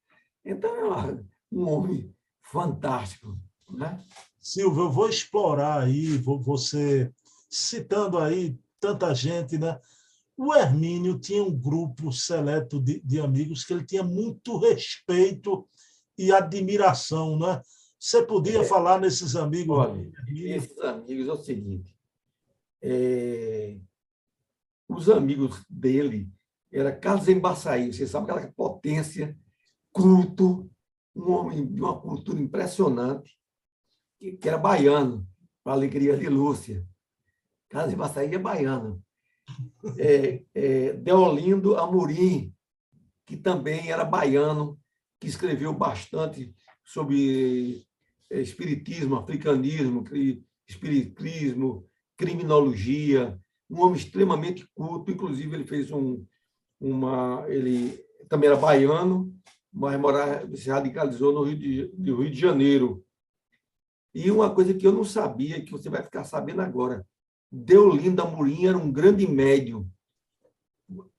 Então, 0.44 0.94
é 0.94 1.24
um 1.52 1.70
homem 1.70 2.14
fantástico. 2.42 3.38
Né? 3.70 4.02
Silvio, 4.48 4.84
eu 4.84 4.90
vou 4.90 5.10
explorar 5.10 5.84
aí, 5.84 6.18
você 6.18 7.12
citando 7.50 8.18
aí 8.18 8.58
tanta 8.80 9.14
gente, 9.14 9.58
né? 9.58 9.78
O 10.38 10.56
Hermínio 10.56 11.20
tinha 11.20 11.44
um 11.44 11.54
grupo 11.54 12.14
seleto 12.14 12.80
de, 12.80 13.02
de 13.02 13.20
amigos 13.20 13.66
que 13.66 13.74
ele 13.74 13.86
tinha 13.86 14.04
muito 14.04 14.58
respeito 14.58 15.68
e 16.18 16.32
admiração, 16.32 17.38
né? 17.38 17.62
Você 18.00 18.26
podia 18.26 18.62
é, 18.62 18.64
falar 18.64 19.02
nesses 19.02 19.36
amigos? 19.36 19.78
Olha, 19.78 20.10
esses 20.30 20.80
amigos 20.80 21.28
é 21.28 21.32
o 21.34 21.44
seguinte: 21.44 21.94
é, 22.82 23.78
os 24.88 25.10
amigos 25.10 25.62
dele 25.70 26.32
era 26.72 26.96
Carlos 26.96 27.28
Embaçaí, 27.28 27.92
você 27.92 28.08
sabe 28.08 28.32
aquela 28.32 28.50
potência, 28.54 29.38
culto, 29.92 30.72
um 31.14 31.32
homem 31.32 31.66
de 31.66 31.82
uma 31.82 32.00
cultura 32.00 32.40
impressionante, 32.40 33.38
que, 34.20 34.34
que 34.34 34.48
era 34.48 34.58
baiano, 34.58 35.28
para 35.64 35.74
alegria 35.74 36.16
de 36.18 36.28
Lúcia. 36.28 36.86
Carlos 37.70 37.94
Embaçaí 37.94 38.34
é 38.34 38.38
baiano 38.38 39.04
é, 39.98 40.44
é, 40.54 40.94
Deolindo 40.94 41.78
Amorim, 41.78 42.54
que 43.26 43.38
também 43.38 43.90
era 43.92 44.04
baiano, 44.04 44.80
que 45.20 45.28
escreveu 45.28 45.74
bastante 45.74 46.54
sobre 46.84 47.86
é, 48.30 48.42
espiritismo, 48.42 49.16
africanismo, 49.16 50.04
espiritismo, 50.68 51.86
criminologia, 52.16 53.40
um 53.70 53.82
homem 53.82 53.98
extremamente 53.98 54.68
culto, 54.74 55.12
inclusive 55.12 55.56
ele 55.56 55.66
fez 55.66 55.92
um, 55.92 56.26
uma, 56.80 57.46
ele 57.48 58.02
também 58.30 58.50
era 58.50 58.58
baiano, 58.58 59.34
mas 59.74 60.00
morar, 60.00 60.48
se 60.56 60.70
radicalizou 60.70 61.34
no 61.34 61.44
Rio 61.44 61.58
de, 61.58 61.94
no 61.98 62.22
Rio 62.22 62.32
de 62.32 62.40
Janeiro. 62.40 63.04
E 64.14 64.32
uma 64.32 64.50
coisa 64.50 64.74
que 64.74 64.86
eu 64.86 64.92
não 64.92 65.04
sabia, 65.04 65.62
que 65.64 65.72
você 65.72 65.90
vai 65.90 66.02
ficar 66.02 66.24
sabendo 66.24 66.62
agora, 66.62 67.06
Deolindo 67.52 68.22
Amorim 68.22 68.66
era 68.66 68.78
um 68.78 68.92
grande 68.92 69.28
médium. 69.28 69.88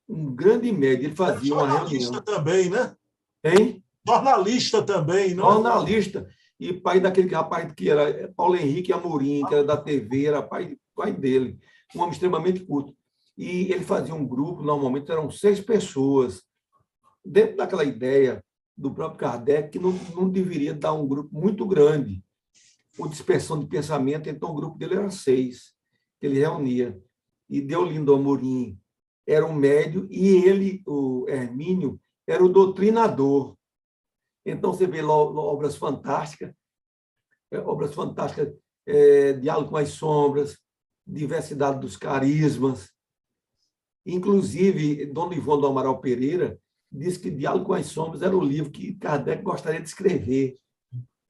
Um 0.08 0.34
grande 0.34 0.70
médium. 0.72 1.06
Ele 1.06 1.16
fazia 1.16 1.54
uma 1.54 1.66
reunião. 1.66 1.88
Jornalista 1.88 2.22
também, 2.22 2.70
né? 2.70 2.96
Hein? 3.44 3.84
Jornalista 4.06 4.82
também, 4.82 5.34
não? 5.34 5.52
Jornalista. 5.52 6.28
E 6.60 6.72
pai 6.72 7.00
daquele 7.00 7.32
rapaz 7.32 7.72
que 7.72 7.88
era 7.88 8.32
Paulo 8.36 8.56
Henrique 8.56 8.92
Amorim, 8.92 9.44
que 9.46 9.54
era 9.54 9.64
da 9.64 9.76
TV, 9.76 10.26
era 10.26 10.42
pai, 10.42 10.76
pai 10.94 11.12
dele. 11.12 11.58
Um 11.94 12.00
homem 12.00 12.12
extremamente 12.12 12.60
culto. 12.64 12.94
E 13.36 13.72
ele 13.72 13.84
fazia 13.84 14.14
um 14.14 14.26
grupo, 14.26 14.62
normalmente 14.62 15.10
eram 15.10 15.30
seis 15.30 15.60
pessoas, 15.60 16.42
dentro 17.24 17.56
daquela 17.56 17.84
ideia 17.84 18.44
do 18.76 18.92
próprio 18.92 19.18
Kardec, 19.18 19.70
que 19.70 19.78
não, 19.78 19.92
não 20.14 20.28
deveria 20.28 20.74
dar 20.74 20.92
um 20.92 21.06
grupo 21.06 21.30
muito 21.32 21.64
grande, 21.64 22.22
por 22.98 23.08
dispersão 23.08 23.60
de 23.60 23.66
pensamento, 23.66 24.28
então 24.28 24.50
o 24.50 24.54
grupo 24.54 24.76
dele 24.76 24.96
era 24.96 25.08
seis 25.08 25.72
que 26.20 26.26
ele 26.26 26.40
reunia. 26.40 27.00
E 27.48 27.60
Deolindo 27.60 28.12
Amorim 28.12 28.78
era 29.24 29.46
um 29.46 29.54
médio 29.54 30.08
e 30.10 30.26
ele, 30.28 30.82
o 30.84 31.24
Hermínio, 31.28 32.00
era 32.26 32.44
o 32.44 32.48
doutrinador. 32.48 33.56
Então, 34.44 34.72
você 34.72 34.86
vê 34.86 35.00
lá, 35.00 35.14
obras 35.14 35.76
fantásticas, 35.76 36.52
é, 37.52 37.58
obras 37.58 37.94
fantásticas, 37.94 38.52
é, 38.84 39.34
Diálogo 39.34 39.70
com 39.70 39.76
as 39.76 39.90
Sombras, 39.90 40.58
Diversidade 41.06 41.80
dos 41.80 41.96
Carismas. 41.96 42.90
Inclusive, 44.04 45.06
Dona 45.06 45.34
Ivone 45.34 45.60
do 45.60 45.66
Amaral 45.68 46.00
Pereira 46.00 46.58
disse 46.90 47.20
que 47.20 47.30
Diálogo 47.30 47.66
com 47.66 47.74
as 47.74 47.86
Sombras 47.86 48.22
era 48.22 48.36
o 48.36 48.44
livro 48.44 48.72
que 48.72 48.94
Kardec 48.94 49.42
gostaria 49.42 49.80
de 49.80 49.88
escrever. 49.88 50.58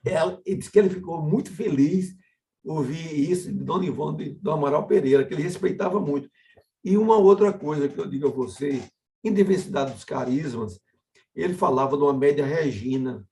Ela, 0.05 0.41
ele 0.45 0.57
disse 0.57 0.71
que 0.71 0.79
ele 0.79 0.91
ficou 0.91 1.21
muito 1.23 1.53
feliz 1.53 2.17
ouvi 2.65 3.31
isso 3.31 3.51
de 3.51 3.59
Dona 3.59 3.87
Ivone 3.87 4.31
do 4.35 4.51
Amaral 4.51 4.87
Pereira, 4.87 5.25
que 5.25 5.35
ele 5.35 5.43
respeitava 5.43 6.01
muito. 6.01 6.31
E 6.85 6.97
uma 6.97 7.17
outra 7.17 7.53
coisa 7.53 7.89
que 7.89 7.99
eu 7.99 8.07
digo 8.07 8.29
a 8.29 8.31
você, 8.31 8.83
em 9.25 9.33
diversidade 9.33 9.93
dos 9.93 10.05
carismas, 10.05 10.81
ele 11.35 11.55
falava 11.55 11.97
de 11.97 12.03
uma 12.03 12.13
média 12.13 12.45
Regina. 12.45 13.27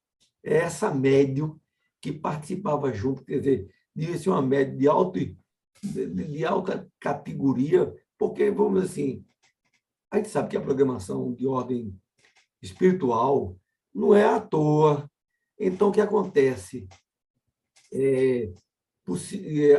É 0.45 0.59
essa 0.59 0.93
médium 0.93 1.59
que 2.01 2.13
participava 2.13 2.93
junto, 2.93 3.25
quer 3.25 3.39
dizer, 3.39 3.69
devia 3.95 4.19
ser 4.19 4.31
uma 4.31 4.43
média 4.43 4.75
de, 4.75 4.89
alto, 4.89 5.19
de, 5.19 6.07
de 6.07 6.45
alta 6.45 6.89
categoria, 7.01 7.93
porque, 8.19 8.51
vamos 8.51 8.85
assim, 8.85 9.25
a 10.11 10.17
gente 10.17 10.29
sabe 10.29 10.51
que 10.51 10.57
a 10.57 10.61
programação 10.61 11.33
de 11.33 11.47
ordem 11.47 11.95
espiritual 12.63 13.57
não 13.95 14.15
é 14.15 14.25
à 14.25 14.41
toa. 14.41 15.11
Então, 15.59 15.89
o 15.89 15.93
que 15.93 16.01
acontece? 16.01 16.87
É, 17.93 18.53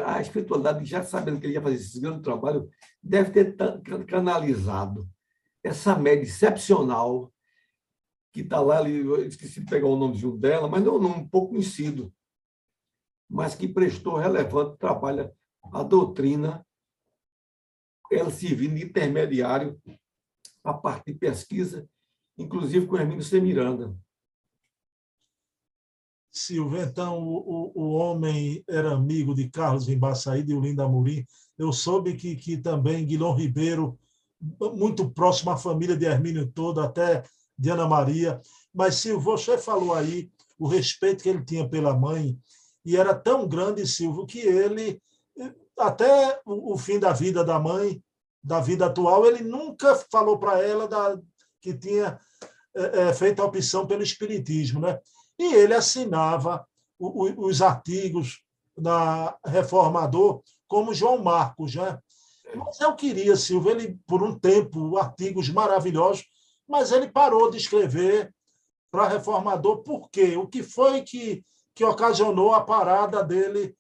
a 0.06 0.22
espiritualidade, 0.22 0.86
já 0.86 1.04
sabendo 1.04 1.40
que 1.40 1.46
ele 1.46 1.54
ia 1.54 1.62
fazer 1.62 1.76
esse 1.76 2.00
grande 2.00 2.22
trabalho, 2.22 2.70
deve 3.04 3.32
ter 3.32 3.56
canalizado 4.08 5.08
essa 5.64 5.98
média 5.98 6.24
excepcional 6.24 7.32
que 8.32 8.42
está 8.42 8.62
lá, 8.62 8.88
eu 8.88 9.26
esqueci 9.26 9.60
de 9.60 9.66
pegar 9.66 9.88
o 9.88 9.98
nome 9.98 10.18
dela, 10.38 10.68
mas 10.68 10.84
não, 10.84 11.00
não 11.00 11.10
um 11.10 11.28
pouco 11.28 11.50
conhecido, 11.50 12.14
mas 13.30 13.56
que 13.56 13.68
prestou 13.68 14.16
relevante 14.16 14.78
trabalho 14.78 15.32
à 15.74 15.84
doutrina, 15.84 16.66
ela 18.12 18.30
servindo 18.30 18.76
de 18.76 18.86
intermediário 18.86 19.82
a 20.64 20.74
parte 20.74 21.12
de 21.12 21.20
pesquisa, 21.20 21.90
inclusive 22.38 22.88
com 22.88 22.98
Hermínio 22.98 23.24
C. 23.24 23.42
Miranda. 23.42 23.94
Silvio, 26.38 26.82
então 26.82 27.20
o, 27.20 27.72
o, 27.76 27.84
o 27.84 27.92
homem 27.94 28.64
era 28.68 28.94
amigo 28.94 29.34
de 29.34 29.50
Carlos 29.50 29.90
Embaçaí, 29.90 30.44
de 30.44 30.54
Olinda 30.54 30.84
Amorim. 30.84 31.26
Eu 31.58 31.74
soube 31.74 32.16
que, 32.16 32.36
que 32.36 32.58
também 32.58 33.06
Guilherme 33.06 33.44
Ribeiro, 33.44 33.98
muito 34.76 35.10
próximo 35.10 35.52
à 35.52 35.58
família 35.58 35.98
de 35.98 36.06
Hermínio 36.06 36.48
todo, 36.52 36.80
até 36.80 37.24
de 37.58 37.70
Ana 37.70 37.88
Maria. 37.88 38.40
Mas, 38.74 38.96
Silvio, 38.96 39.22
você 39.22 39.58
falou 39.58 39.94
aí 39.94 40.30
o 40.60 40.68
respeito 40.68 41.24
que 41.24 41.30
ele 41.30 41.44
tinha 41.44 41.68
pela 41.68 41.96
mãe, 41.96 42.38
e 42.86 42.96
era 42.96 43.14
tão 43.14 43.48
grande, 43.48 43.86
Silvio, 43.86 44.26
que 44.26 44.40
ele, 44.40 45.02
até 45.78 46.40
o 46.46 46.78
fim 46.78 47.00
da 47.00 47.12
vida 47.12 47.44
da 47.44 47.60
mãe, 47.60 48.02
da 48.44 48.60
vida 48.62 48.86
atual, 48.86 49.26
ele 49.26 49.44
nunca 49.44 49.96
falou 50.10 50.38
para 50.38 50.62
ela 50.64 50.88
da, 50.88 51.20
que 51.62 51.74
tinha 51.74 52.18
é, 52.74 53.10
é, 53.10 53.14
feito 53.14 53.42
a 53.42 53.46
opção 53.46 53.86
pelo 53.86 54.04
Espiritismo. 54.04 54.80
Né? 54.80 54.98
E 55.38 55.54
ele 55.54 55.74
assinava 55.74 56.66
os 57.00 57.62
artigos 57.62 58.42
na 58.78 59.36
Reformador 59.46 60.42
como 60.68 60.94
João 60.94 61.24
Marcos. 61.24 61.76
Né? 61.76 61.98
Mas 62.56 62.80
eu 62.80 62.96
queria, 62.96 63.36
Silvio, 63.36 63.72
ele, 63.72 64.00
por 64.08 64.24
um 64.24 64.38
tempo, 64.38 64.98
artigos 64.98 65.50
maravilhosos, 65.50 66.26
mas 66.68 66.92
ele 66.92 67.08
parou 67.08 67.50
de 67.50 67.58
escrever 67.58 68.34
para 68.92 69.08
Reformador. 69.08 69.84
Por 69.84 70.10
quê? 70.10 70.36
O 70.38 70.48
que 70.48 70.64
foi 70.64 71.02
que, 71.02 71.44
que 71.74 71.84
ocasionou 71.84 72.54
a 72.54 72.62
parada 72.62 73.24
dele 73.24 73.76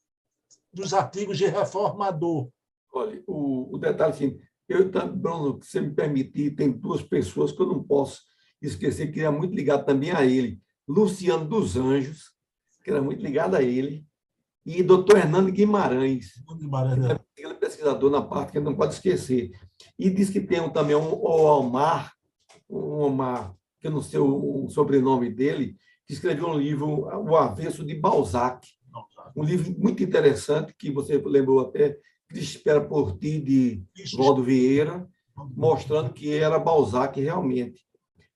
dos 0.71 0.93
artigos 0.93 1.37
de 1.37 1.47
Reformador? 1.47 2.49
Olha, 2.93 3.21
o, 3.27 3.75
o 3.75 3.77
detalhe 3.77 4.13
assim, 4.13 4.39
eu 4.67 4.91
também, 4.91 5.17
Bruno, 5.17 5.59
se 5.61 5.79
me 5.79 5.91
permitir, 5.91 6.55
tem 6.55 6.71
duas 6.71 7.01
pessoas 7.01 7.51
que 7.51 7.61
eu 7.61 7.67
não 7.67 7.83
posso 7.83 8.21
esquecer, 8.61 9.11
que 9.11 9.21
era 9.21 9.31
muito 9.31 9.53
ligado 9.53 9.85
também 9.85 10.11
a 10.11 10.25
ele. 10.25 10.59
Luciano 10.87 11.45
dos 11.45 11.75
Anjos, 11.75 12.31
que 12.83 12.91
era 12.91 13.01
muito 13.01 13.21
ligado 13.21 13.55
a 13.55 13.61
ele, 13.61 14.05
e 14.65 14.83
doutor 14.83 15.17
Hernando 15.17 15.51
Guimarães, 15.51 16.33
Guimarães 16.57 17.05
é. 17.05 17.19
que 17.35 17.45
é 17.45 17.53
pesquisador 17.53 18.09
na 18.09 18.21
parte 18.21 18.51
que 18.51 18.59
não 18.59 18.75
pode 18.75 18.93
esquecer. 18.93 19.51
E 19.97 20.09
diz 20.09 20.29
que 20.29 20.41
tem 20.41 20.69
também 20.71 20.95
um, 20.95 21.13
o 21.13 21.59
Omar, 21.59 22.13
um 22.69 23.01
Omar, 23.01 23.55
que 23.79 23.87
eu 23.87 23.91
não 23.91 24.01
sei 24.01 24.19
o, 24.19 24.67
sobrenome 24.69 25.29
dele, 25.29 25.77
que 26.05 26.13
escreveu 26.13 26.47
um 26.47 26.57
livro, 26.57 27.05
O 27.05 27.35
Avesso 27.35 27.85
de 27.85 27.95
Balzac. 27.95 28.67
Um 29.35 29.43
livro 29.43 29.75
muito 29.77 30.03
interessante, 30.03 30.73
que 30.77 30.91
você 30.91 31.17
lembrou 31.17 31.59
até, 31.59 31.97
que 32.29 32.39
espera 32.39 32.81
por 32.81 33.17
ti, 33.17 33.39
de 33.39 33.83
Valdo 34.17 34.43
Vieira, 34.43 35.07
mostrando 35.35 36.11
que 36.11 36.33
era 36.33 36.57
Balzac 36.57 37.19
realmente. 37.21 37.85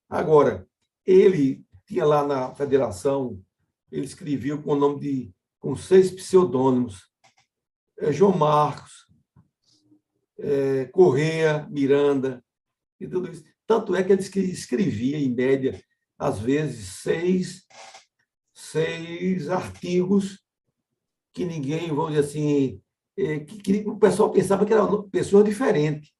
Agora, 0.08 0.66
ele 1.04 1.64
tinha 1.92 2.06
lá 2.06 2.26
na 2.26 2.54
federação, 2.54 3.38
ele 3.90 4.06
escreveu 4.06 4.62
com 4.62 4.72
o 4.72 4.78
nome 4.78 4.98
de 4.98 5.34
com 5.60 5.76
seis 5.76 6.10
pseudônimos. 6.10 7.06
É 7.98 8.10
João 8.10 8.36
Marcos, 8.36 9.06
é, 10.38 10.86
Correia, 10.86 11.68
Miranda, 11.70 12.42
e 12.98 13.06
tudo 13.06 13.30
isso. 13.30 13.44
Tanto 13.66 13.94
é 13.94 14.02
que 14.02 14.10
ele 14.10 14.22
escrevia, 14.50 15.18
em 15.18 15.32
média, 15.32 15.80
às 16.18 16.38
vezes, 16.38 17.00
seis, 17.02 17.66
seis 18.54 19.50
artigos 19.50 20.42
que 21.32 21.44
ninguém, 21.44 21.88
vamos 21.88 22.14
dizer 22.14 22.26
assim, 22.26 22.82
é, 23.16 23.40
que, 23.40 23.58
que, 23.58 23.88
o 23.88 23.98
pessoal 23.98 24.32
pensava 24.32 24.64
que 24.64 24.72
era 24.72 24.82
uma 24.82 25.08
pessoa 25.10 25.44
diferente, 25.44 26.12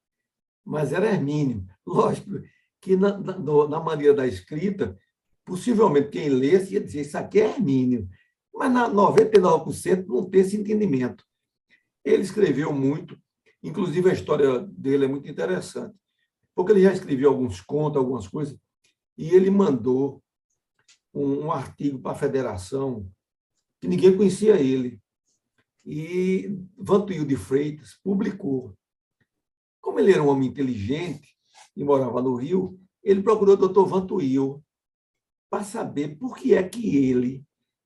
mas 0.65 0.93
era 0.93 1.11
Hermínio. 1.11 1.67
Lógico 1.85 2.43
que 2.81 2.95
na, 2.95 3.17
na, 3.19 3.39
na 3.39 3.81
maneira 3.81 4.15
da 4.15 4.27
escrita, 4.27 4.97
possivelmente 5.45 6.11
quem 6.11 6.29
lesse 6.29 6.75
ia 6.75 6.81
dizer, 6.81 7.03
isso 7.03 7.19
aqui 7.19 7.41
é 7.41 7.51
Hermínio, 7.51 8.09
mas 8.55 8.73
na 8.73 8.89
99% 8.89 10.07
não 10.07 10.29
tem 10.29 10.41
esse 10.41 10.57
entendimento. 10.57 11.25
Ele 12.05 12.23
escreveu 12.23 12.73
muito, 12.73 13.19
inclusive 13.63 14.11
a 14.11 14.13
história 14.13 14.61
dele 14.61 15.05
é 15.05 15.09
muito 15.09 15.29
interessante 15.29 15.95
porque 16.55 16.73
ele 16.73 16.83
já 16.83 16.93
escreveu 16.93 17.31
alguns 17.31 17.61
contos, 17.61 17.97
algumas 17.97 18.29
coisas, 18.29 18.59
e 19.17 19.31
ele 19.31 19.51
mandou 19.51 20.23
um, 21.13 21.47
um 21.47 21.53
artigo 21.53 21.99
para 21.99 22.13
a 22.13 22.19
federação 22.19 23.09
que 23.81 23.89
ninguém 23.89 24.17
conhecia 24.17 24.61
ele. 24.61 25.01
E 25.85 26.57
Vantuil 26.77 27.25
de 27.25 27.37
Freitas 27.37 27.99
publicou. 28.03 28.77
Como 29.81 29.99
ele 29.99 30.13
era 30.13 30.23
um 30.23 30.29
homem 30.29 30.49
inteligente 30.49 31.37
e 31.77 31.83
morava 31.83 32.23
no 32.23 32.37
Rio, 32.37 32.79
ele 33.03 33.23
procurou 33.23 33.55
o 33.55 33.59
doutor 33.59 33.87
Vantuil 33.87 34.63
para 35.53 35.65
saber 35.65 36.17
por 36.17 36.35
que 36.35 36.55
é 36.55 36.67
que 36.67 36.97
ele 36.97 37.45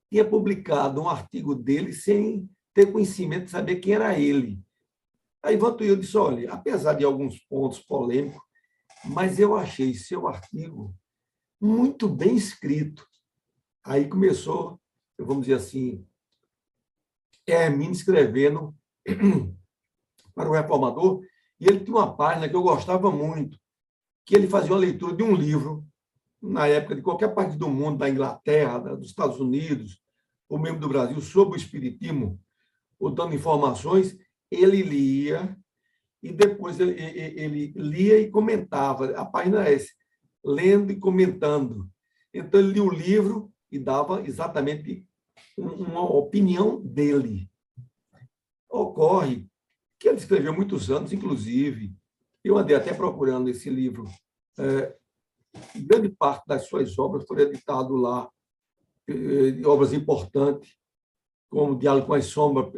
tinha 0.09 0.23
publicado 0.23 1.01
um 1.01 1.09
artigo 1.09 1.53
dele 1.53 1.91
sem 1.91 2.49
ter 2.73 2.89
conhecimento 2.93 3.43
de 3.43 3.51
saber 3.51 3.75
quem 3.81 3.93
era 3.93 4.17
ele. 4.17 4.63
Aí 5.43 5.57
Vantuil 5.57 5.97
disse, 5.97 6.15
olha, 6.17 6.49
apesar 6.49 6.93
de 6.93 7.03
alguns 7.03 7.37
pontos 7.39 7.79
polêmicos, 7.79 8.41
mas 9.03 9.37
eu 9.37 9.53
achei 9.53 9.93
seu 9.93 10.29
artigo 10.29 10.95
muito 11.59 12.07
bem 12.07 12.37
escrito. 12.37 13.05
Aí 13.83 14.07
começou, 14.07 14.79
vamos 15.19 15.47
dizer 15.47 15.57
assim, 15.57 16.07
Hermínio 17.45 17.91
escrevendo 17.91 18.73
para 20.33 20.47
o 20.47 20.53
Reformador, 20.53 21.21
e 21.59 21.65
ele 21.65 21.81
tinha 21.81 21.97
uma 21.97 22.15
página 22.15 22.47
que 22.47 22.55
eu 22.55 22.63
gostava 22.63 23.11
muito, 23.11 23.59
que 24.25 24.35
ele 24.35 24.47
fazia 24.47 24.71
uma 24.71 24.79
leitura 24.79 25.13
de 25.13 25.23
um 25.23 25.35
livro, 25.35 25.85
na 26.41 26.67
época 26.67 26.95
de 26.95 27.01
qualquer 27.01 27.33
parte 27.33 27.57
do 27.57 27.69
mundo, 27.69 27.97
da 27.97 28.09
Inglaterra, 28.09 28.79
dos 28.95 29.09
Estados 29.09 29.39
Unidos, 29.39 30.01
ou 30.47 30.59
mesmo 30.59 30.79
do 30.79 30.87
Brasil, 30.87 31.19
sobre 31.21 31.55
o 31.55 31.61
Espiritismo, 31.61 32.39
ou 32.99 33.11
dando 33.11 33.35
informações, 33.35 34.17
ele 34.49 34.81
lia 34.81 35.57
e 36.21 36.31
depois 36.31 36.79
ele, 36.79 36.99
ele, 36.99 37.73
lia 37.75 38.19
e 38.19 38.29
comentava. 38.29 39.11
A 39.11 39.25
página 39.25 39.67
é 39.67 39.73
essa, 39.73 39.91
lendo 40.43 40.91
e 40.91 40.99
comentando. 40.99 41.89
Então, 42.33 42.59
ele 42.59 42.73
lia 42.73 42.83
o 42.83 42.93
livro 42.93 43.51
e 43.71 43.77
dava 43.77 44.21
exatamente 44.25 45.05
uma 45.57 46.01
opinião 46.01 46.81
dele. 46.81 47.49
Ocorre 48.69 49.47
que 49.99 50.07
ele 50.07 50.17
escreveu 50.17 50.53
muitos 50.53 50.89
anos, 50.91 51.11
inclusive, 51.11 51.95
eu 52.43 52.57
andei 52.57 52.75
até 52.75 52.93
procurando 52.93 53.49
esse 53.49 53.69
livro. 53.69 54.05
É, 54.59 54.95
grande 55.75 56.09
parte 56.09 56.45
das 56.47 56.67
suas 56.67 56.97
obras 56.97 57.25
foram 57.25 57.43
editadas 57.43 57.91
lá, 57.91 58.29
é, 59.07 59.65
obras 59.65 59.93
importantes, 59.93 60.75
como 61.49 61.77
Diálogo 61.77 62.07
com 62.07 62.13
as 62.13 62.25
Sombras, 62.25 62.71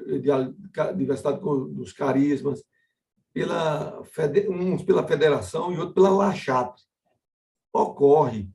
Diversidade 0.96 1.40
dos 1.40 1.92
Carismas, 1.92 2.64
pela, 3.34 4.02
uns 4.50 4.84
pela 4.84 5.08
federação 5.08 5.72
e 5.72 5.80
outro 5.80 5.96
pela 5.96 6.10
La. 6.10 6.34
Ocorre 7.72 8.50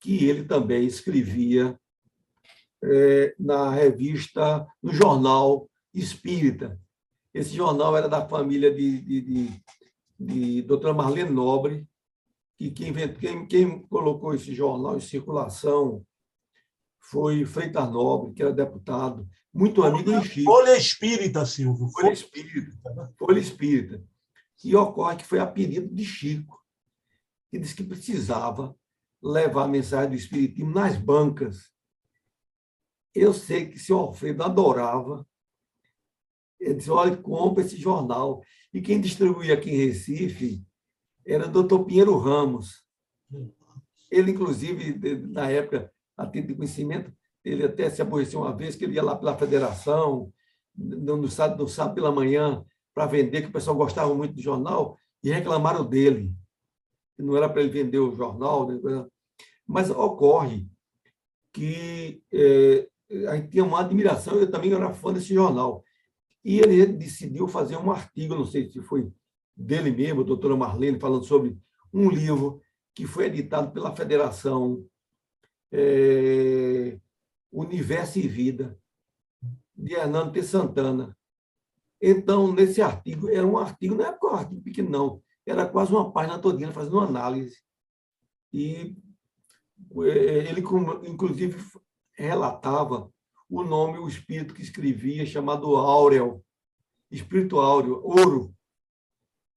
que 0.00 0.24
ele 0.24 0.44
também 0.44 0.84
escrevia 0.84 1.78
é, 2.82 3.34
na 3.38 3.70
revista, 3.70 4.66
no 4.82 4.92
jornal 4.92 5.68
Espírita. 5.94 6.78
Esse 7.34 7.54
jornal 7.54 7.96
era 7.96 8.08
da 8.08 8.26
família 8.26 8.72
de, 8.74 9.00
de, 9.00 9.20
de, 9.20 9.62
de 10.18 10.62
doutora 10.62 10.94
Marlene 10.94 11.30
Nobre, 11.30 11.86
que 12.56 12.70
quem, 12.70 12.92
quem, 13.14 13.46
quem 13.46 13.82
colocou 13.82 14.34
esse 14.34 14.54
jornal 14.54 14.96
em 14.96 15.00
circulação 15.00 16.04
foi 17.00 17.44
Freitas 17.44 17.90
Nobre, 17.90 18.32
que 18.32 18.42
era 18.42 18.52
deputado, 18.52 19.28
muito 19.52 19.82
amigo 19.82 20.18
de 20.20 20.28
Chico. 20.28 20.50
Folha 20.50 20.76
Espírita, 20.76 21.44
Silvio. 21.44 21.88
Folha 21.88 22.12
Espírita. 22.12 22.72
Folha 23.18 23.38
Espírita 23.38 24.12
que 24.62 24.76
ocorre 24.76 25.16
que 25.16 25.24
foi 25.24 25.40
a 25.40 25.46
pedido 25.46 25.92
de 25.92 26.04
Chico, 26.04 26.64
que 27.50 27.58
disse 27.58 27.74
que 27.74 27.82
precisava 27.82 28.76
levar 29.20 29.64
a 29.64 29.68
mensagem 29.68 30.10
do 30.10 30.14
Espiritismo 30.14 30.70
nas 30.70 30.96
bancas. 30.96 31.72
Eu 33.12 33.34
sei 33.34 33.68
que 33.68 33.76
seu 33.76 33.98
Alfredo 33.98 34.44
adorava. 34.44 35.26
Ele 36.60 36.74
disse: 36.74 36.90
olha, 36.92 37.16
compra 37.16 37.64
esse 37.64 37.76
jornal. 37.76 38.40
E 38.72 38.80
quem 38.80 39.00
distribuía 39.00 39.54
aqui 39.54 39.68
em 39.68 39.86
Recife 39.86 40.64
era 41.26 41.48
doutor 41.48 41.84
Pinheiro 41.84 42.16
Ramos. 42.16 42.84
Ele, 44.10 44.32
inclusive, 44.32 44.98
na 45.28 45.50
época, 45.50 45.92
a 46.16 46.26
título 46.26 46.48
de 46.48 46.54
conhecimento, 46.54 47.12
ele 47.44 47.64
até 47.64 47.90
se 47.90 48.02
aborreceu 48.02 48.40
uma 48.40 48.54
vez, 48.54 48.76
que 48.76 48.84
ele 48.84 48.94
ia 48.94 49.02
lá 49.02 49.16
pela 49.16 49.36
federação, 49.36 50.32
no 50.76 51.28
sábado, 51.28 51.62
no 51.62 51.68
sábado 51.68 51.94
pela 51.94 52.12
manhã, 52.12 52.64
para 52.94 53.06
vender, 53.06 53.42
que 53.42 53.48
o 53.48 53.52
pessoal 53.52 53.76
gostava 53.76 54.14
muito 54.14 54.34
do 54.34 54.42
jornal, 54.42 54.98
e 55.22 55.30
reclamaram 55.30 55.84
dele. 55.84 56.34
Não 57.18 57.36
era 57.36 57.48
para 57.48 57.62
ele 57.62 57.70
vender 57.70 57.98
o 57.98 58.14
jornal, 58.14 58.68
mas 59.66 59.90
ocorre 59.90 60.68
que 61.52 62.22
é, 62.32 62.88
a 63.28 63.36
gente 63.36 63.50
tinha 63.50 63.64
uma 63.64 63.80
admiração, 63.80 64.34
eu 64.34 64.50
também 64.50 64.72
era 64.72 64.92
fã 64.92 65.12
desse 65.12 65.32
jornal. 65.34 65.84
E 66.44 66.58
ele 66.58 66.86
decidiu 66.86 67.46
fazer 67.46 67.76
um 67.76 67.90
artigo, 67.90 68.34
não 68.34 68.46
sei 68.46 68.68
se 68.68 68.80
foi 68.82 69.12
dele 69.56 69.90
mesmo, 69.90 70.22
a 70.22 70.24
doutora 70.24 70.56
Marlene, 70.56 70.98
falando 70.98 71.24
sobre 71.24 71.58
um 71.92 72.10
livro 72.10 72.60
que 72.94 73.06
foi 73.06 73.26
editado 73.26 73.72
pela 73.72 73.94
Federação 73.94 74.84
é, 75.70 76.98
Universo 77.50 78.18
e 78.18 78.28
Vida, 78.28 78.78
de 79.74 79.94
Hernando 79.94 80.32
T. 80.32 80.42
Santana. 80.42 81.16
Então, 82.00 82.52
nesse 82.52 82.82
artigo, 82.82 83.28
era 83.28 83.46
um 83.46 83.56
artigo, 83.56 83.94
não 83.94 84.04
é 84.04 84.18
um 84.22 84.28
artigo 84.28 84.60
pequeno, 84.60 84.90
não, 84.90 85.22
era 85.46 85.66
quase 85.66 85.92
uma 85.92 86.12
página 86.12 86.38
todinha 86.38 86.72
fazendo 86.72 86.94
uma 86.94 87.06
análise. 87.06 87.58
E 88.52 88.96
eh, 90.04 90.48
ele, 90.48 90.60
inclusive, 91.08 91.56
relatava 92.12 93.10
o 93.48 93.62
nome, 93.62 93.98
o 93.98 94.08
espírito 94.08 94.54
que 94.54 94.62
escrevia, 94.62 95.26
chamado 95.26 95.76
Áureo, 95.76 96.44
espírito 97.10 97.60
áureo, 97.60 98.00
ouro. 98.02 98.54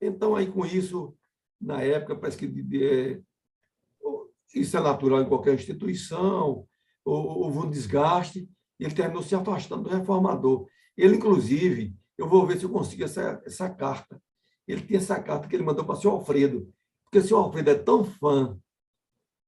Então, 0.05 0.35
aí 0.35 0.51
com 0.51 0.65
isso, 0.65 1.15
na 1.59 1.81
época, 1.81 2.15
parece 2.15 2.37
que 2.37 2.83
é, 2.83 3.21
isso 4.53 4.77
é 4.77 4.81
natural 4.81 5.21
em 5.21 5.27
qualquer 5.27 5.55
instituição, 5.55 6.67
houve 7.03 7.59
um 7.59 7.69
desgaste, 7.69 8.49
e 8.79 8.85
ele 8.85 8.93
terminou 8.93 9.23
se 9.23 9.35
afastando 9.35 9.83
do 9.83 9.89
reformador. 9.89 10.67
Ele, 10.97 11.17
inclusive, 11.17 11.95
eu 12.17 12.27
vou 12.27 12.45
ver 12.45 12.57
se 12.57 12.65
eu 12.65 12.69
consigo 12.69 13.03
essa, 13.03 13.41
essa 13.45 13.69
carta. 13.69 14.21
Ele 14.67 14.81
tinha 14.81 14.99
essa 14.99 15.21
carta 15.21 15.47
que 15.47 15.55
ele 15.55 15.63
mandou 15.63 15.85
para 15.85 15.95
o 15.95 16.01
senhor 16.01 16.13
Alfredo, 16.13 16.73
porque 17.03 17.19
o 17.19 17.23
senhor 17.23 17.39
Alfredo 17.39 17.69
é 17.69 17.75
tão 17.75 18.03
fã 18.03 18.57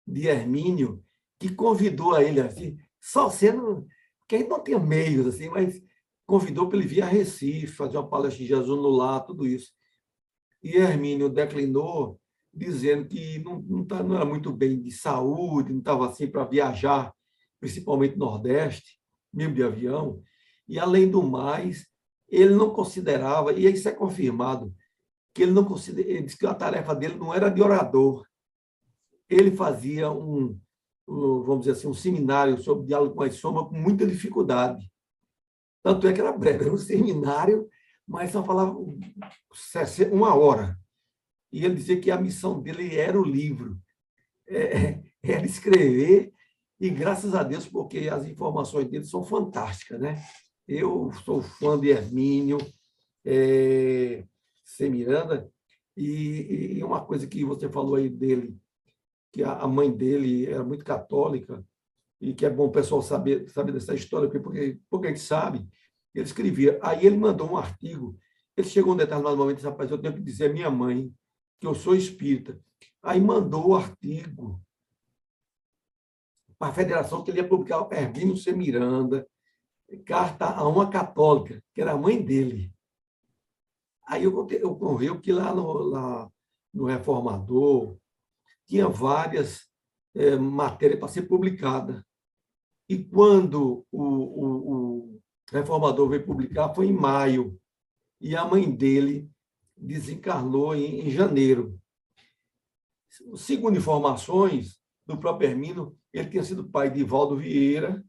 de 0.06 0.28
Hermínio 0.28 1.04
que 1.40 1.54
convidou 1.54 2.14
a 2.14 2.24
ele 2.24 2.40
assim, 2.40 2.78
só 3.02 3.30
sendo 3.30 3.86
que 4.28 4.36
aí 4.36 4.48
não 4.48 4.64
tinha 4.64 4.80
meios 4.80 5.28
assim, 5.28 5.50
mas 5.50 5.82
convidou 6.26 6.68
para 6.68 6.78
ele 6.78 6.88
vir 6.88 7.02
a 7.02 7.08
Recife, 7.08 7.68
fazer 7.68 7.98
uma 7.98 8.10
palestra 8.10 8.40
de 8.40 8.48
Jesus 8.48 8.78
no 8.78 8.90
lar, 8.90 9.22
tudo 9.22 9.48
isso. 9.48 9.72
E 10.64 10.76
Hermínio 10.76 11.30
declinou, 11.30 12.20
dizendo 12.54 13.08
que 13.08 13.40
não, 13.40 13.62
não, 13.62 13.86
tá, 13.86 14.02
não 14.02 14.16
era 14.16 14.26
muito 14.26 14.52
bem 14.52 14.82
de 14.82 14.92
saúde, 14.92 15.72
não 15.72 15.80
estava 15.80 16.10
assim 16.10 16.28
para 16.28 16.46
viajar, 16.46 17.14
principalmente 17.60 18.18
Nordeste, 18.18 19.00
mesmo 19.34 19.54
de 19.54 19.64
avião. 19.64 20.22
E, 20.68 20.80
além 20.80 21.10
do 21.10 21.24
mais, 21.24 21.88
ele 22.28 22.54
não 22.56 22.72
considerava, 22.72 23.54
e 23.54 23.66
isso 23.66 23.88
é 23.88 23.92
confirmado, 23.92 24.74
que 25.34 25.44
ele 25.44 25.52
não 25.52 25.64
considera, 25.64 26.10
ele 26.10 26.24
disse 26.24 26.38
que 26.38 26.46
a 26.46 26.54
tarefa 26.54 26.96
dele 26.96 27.16
não 27.16 27.34
era 27.34 27.50
de 27.50 27.62
orador. 27.62 28.26
Ele 29.30 29.52
fazia 29.52 30.12
um, 30.12 30.60
um 31.08 31.44
vamos 31.44 31.66
dizer 31.66 31.78
assim, 31.78 31.88
um 31.88 31.94
seminário 31.94 32.58
sobre 32.58 32.88
diálogo 32.88 33.16
com 33.16 33.24
as 33.24 33.36
sombras 33.36 33.68
com 33.68 33.76
muita 33.76 34.06
dificuldade. 34.06 34.92
Tanto 35.84 36.08
é 36.08 36.14
que 36.14 36.20
era 36.20 36.32
breve, 36.32 36.66
era 36.66 36.74
um 36.74 36.78
seminário, 36.78 37.70
mas 38.08 38.32
só 38.32 38.44
falava 38.44 38.78
uma 40.12 40.34
hora. 40.34 40.80
E 41.52 41.66
ele 41.66 41.76
dizia 41.76 42.00
que 42.00 42.10
a 42.10 42.20
missão 42.20 42.62
dele 42.62 42.96
era 42.96 43.20
o 43.20 43.26
livro, 43.26 43.78
é, 44.48 45.02
era 45.22 45.46
escrever, 45.46 46.34
e 46.80 46.90
graças 46.90 47.34
a 47.34 47.44
Deus, 47.44 47.68
porque 47.68 48.08
as 48.10 48.26
informações 48.26 48.88
dele 48.88 49.04
são 49.04 49.24
fantásticas. 49.24 50.00
Né? 50.00 50.24
Eu 50.68 51.12
sou 51.26 51.42
fã 51.42 51.80
de 51.80 51.90
Hermínio, 51.90 52.58
é. 53.26 54.24
Miranda, 54.80 55.50
e, 55.96 56.76
e, 56.78 56.84
uma 56.84 57.04
coisa 57.04 57.26
que 57.26 57.44
você 57.44 57.68
falou 57.68 57.96
aí 57.96 58.10
dele, 58.10 58.56
que 59.32 59.44
a 59.44 59.66
mãe 59.66 59.92
dele 59.92 60.46
era 60.46 60.64
muito 60.64 60.86
católica, 60.86 61.66
e 62.22 62.34
que 62.34 62.46
é 62.46 62.50
bom 62.50 62.68
o 62.68 62.72
pessoal 62.72 63.02
saber, 63.02 63.50
saber 63.50 63.72
dessa 63.72 63.96
história, 63.96 64.30
porque, 64.30 64.80
porque 64.90 65.08
a 65.08 65.10
gente 65.10 65.22
sabe, 65.22 65.68
ele 66.20 66.28
escrevia. 66.28 66.80
Aí 66.82 67.06
ele 67.06 67.18
mandou 67.18 67.52
um 67.52 67.58
artigo, 67.58 68.18
ele 68.56 68.68
chegou 68.68 68.94
um 68.94 68.98
determinado 68.98 69.38
momento 69.38 69.56
e 69.56 69.58
disse, 69.58 69.68
rapaz, 69.68 69.92
eu 69.92 69.98
tenho 69.98 70.14
que 70.14 70.22
dizer 70.22 70.50
à 70.50 70.54
minha 70.54 70.70
mãe 70.70 71.14
que 71.60 71.68
eu 71.68 71.76
sou 71.76 71.96
espírita. 71.96 72.60
Aí 73.02 73.20
mandou 73.22 73.70
o 73.70 73.76
artigo 73.76 74.62
para 76.58 76.72
a 76.72 76.74
federação 76.74 77.24
que 77.24 77.32
ele 77.32 77.40
ia 77.40 77.48
publicar 77.48 77.88
Hermínio 77.92 78.36
C. 78.36 78.52
Miranda, 78.52 79.28
carta 80.06 80.48
a 80.48 80.68
uma 80.68 80.90
católica, 80.90 81.64
que 81.74 81.82
era 81.82 81.92
a 81.92 81.98
mãe 81.98 82.22
dele. 82.22 82.74
Aí 84.08 84.24
eu 84.24 84.38
ocorreu 84.38 85.20
que 85.20 85.32
lá 85.32 85.54
no, 85.54 85.74
lá 85.74 86.32
no 86.74 86.86
Reformador 86.86 87.98
tinha 88.66 88.88
várias 88.88 89.68
é, 90.16 90.36
matérias 90.36 91.00
para 91.00 91.10
ser 91.10 91.24
publicada. 91.24 92.06
E 92.90 93.04
quando 93.04 93.86
o, 93.92 94.04
o, 94.04 95.17
Reformador 95.52 96.10
veio 96.10 96.26
publicar, 96.26 96.74
foi 96.74 96.88
em 96.88 96.94
maio. 96.94 97.60
E 98.20 98.36
a 98.36 98.46
mãe 98.46 98.70
dele 98.70 99.30
desencarnou 99.76 100.76
em, 100.76 101.08
em 101.08 101.10
janeiro. 101.10 101.80
Segundo 103.36 103.78
informações 103.78 104.80
do 105.06 105.18
próprio 105.18 105.50
Hermino, 105.50 105.98
ele 106.12 106.30
tinha 106.30 106.44
sido 106.44 106.70
pai 106.70 106.90
de 106.90 107.04
Valdo 107.04 107.38
Vieira, 107.38 108.04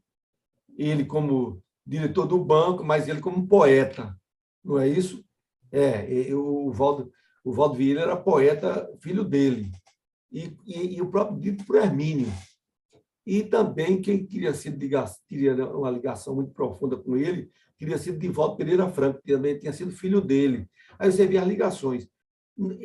ele 0.77 1.05
como 1.05 1.63
diretor 1.85 2.25
do 2.25 2.43
banco, 2.43 2.83
mas 2.83 3.07
ele 3.07 3.21
como 3.21 3.47
poeta, 3.47 4.15
não 4.63 4.77
é 4.77 4.87
isso? 4.87 5.23
É, 5.71 6.33
o 6.33 6.71
Valdo, 6.71 7.11
o 7.43 7.53
Valdo 7.53 7.75
Vieira 7.75 8.01
era 8.01 8.15
poeta, 8.15 8.91
filho 8.99 9.23
dele, 9.23 9.71
e, 10.31 10.55
e, 10.65 10.95
e 10.97 11.01
o 11.01 11.09
próprio 11.09 11.39
dito 11.39 11.65
por 11.65 11.77
Hermínio. 11.77 12.27
E 13.29 13.43
também 13.43 14.01
quem 14.01 14.25
queria 14.25 14.55
ser 14.55 14.71
teria 15.27 15.53
uma 15.67 15.91
ligação 15.91 16.33
muito 16.33 16.51
profunda 16.51 16.97
com 16.97 17.15
ele, 17.15 17.51
queria 17.77 17.95
ser 17.95 18.17
Divaldo 18.17 18.57
Pereira 18.57 18.89
Franco, 18.89 19.21
que 19.21 19.31
também 19.31 19.59
tinha 19.59 19.71
sido 19.71 19.91
filho 19.91 20.19
dele. 20.19 20.67
Aí 20.97 21.11
você 21.11 21.27
vê 21.27 21.37
as 21.37 21.47
ligações. 21.47 22.09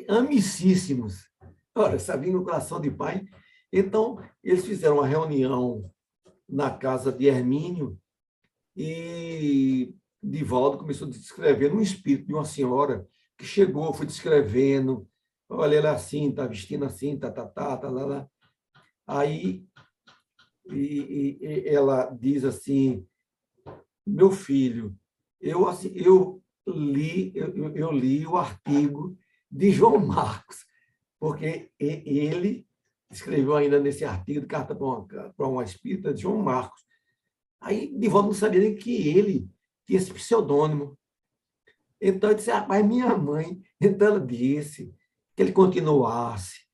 Amicíssimos. 0.06 1.30
Olha, 1.74 1.98
no 2.30 2.44
coração 2.44 2.78
de 2.78 2.90
pai. 2.90 3.24
Então, 3.72 4.22
eles 4.42 4.66
fizeram 4.66 4.96
uma 4.96 5.06
reunião 5.06 5.90
na 6.46 6.70
casa 6.70 7.10
de 7.10 7.24
Hermínio 7.24 7.98
e 8.76 9.94
Divaldo 10.22 10.76
começou 10.76 11.08
a 11.08 11.10
descrever 11.10 11.72
um 11.72 11.80
espírito 11.80 12.26
de 12.26 12.34
uma 12.34 12.44
senhora 12.44 13.08
que 13.38 13.46
chegou, 13.46 13.94
foi 13.94 14.04
descrevendo, 14.04 15.08
olha, 15.48 15.76
ela 15.76 15.88
é 15.88 15.92
assim, 15.92 16.28
está 16.28 16.46
vestindo 16.46 16.84
assim, 16.84 17.18
tá, 17.18 17.30
tá, 17.30 17.46
tá, 17.46 17.78
tá, 17.78 17.88
lá, 17.88 18.04
lá. 18.04 18.28
Aí 19.06 19.64
e, 20.70 21.38
e, 21.40 21.68
ela 21.68 22.06
diz 22.10 22.44
assim, 22.44 23.06
meu 24.06 24.30
filho, 24.30 24.96
eu, 25.40 25.66
assim, 25.66 25.92
eu 25.94 26.42
li 26.66 27.32
eu, 27.34 27.74
eu 27.74 27.92
li 27.92 28.26
o 28.26 28.36
artigo 28.36 29.16
de 29.50 29.70
João 29.70 29.98
Marcos, 29.98 30.64
porque 31.18 31.70
ele 31.78 32.66
escreveu 33.10 33.54
ainda 33.54 33.78
nesse 33.78 34.04
artigo 34.04 34.40
de 34.40 34.46
carta 34.46 34.74
para 34.74 34.86
uma, 34.86 35.06
para 35.06 35.48
uma 35.48 35.64
espírita 35.64 36.12
de 36.12 36.22
João 36.22 36.42
Marcos. 36.42 36.84
Aí 37.60 37.96
Divaldo 37.96 38.28
não 38.28 38.34
sabia 38.34 38.60
nem 38.60 38.74
que 38.74 39.08
ele 39.08 39.48
tinha 39.86 39.98
esse 39.98 40.12
pseudônimo. 40.12 40.98
Então, 42.00 42.30
eu 42.30 42.36
disse, 42.36 42.50
rapaz, 42.50 42.84
minha 42.84 43.16
mãe. 43.16 43.62
Então, 43.80 44.08
ela 44.08 44.20
disse 44.20 44.92
que 45.34 45.42
ele 45.42 45.52
continuasse, 45.52 46.66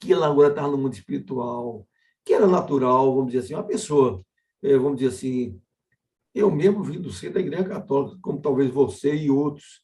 que 0.00 0.12
ele 0.12 0.24
agora 0.24 0.48
estava 0.48 0.68
no 0.68 0.78
mundo 0.78 0.94
espiritual, 0.94 1.86
que 2.24 2.32
era 2.32 2.46
natural, 2.46 3.14
vamos 3.14 3.32
dizer 3.32 3.44
assim, 3.44 3.54
uma 3.54 3.66
pessoa, 3.66 4.24
eh, 4.62 4.76
vamos 4.76 4.98
dizer 4.98 5.14
assim, 5.14 5.60
eu 6.34 6.50
mesmo 6.50 6.82
vim 6.82 7.00
do 7.00 7.12
centro 7.12 7.34
da 7.34 7.40
Igreja 7.40 7.64
Católica, 7.68 8.18
como 8.22 8.40
talvez 8.40 8.70
você 8.70 9.14
e 9.14 9.30
outros. 9.30 9.82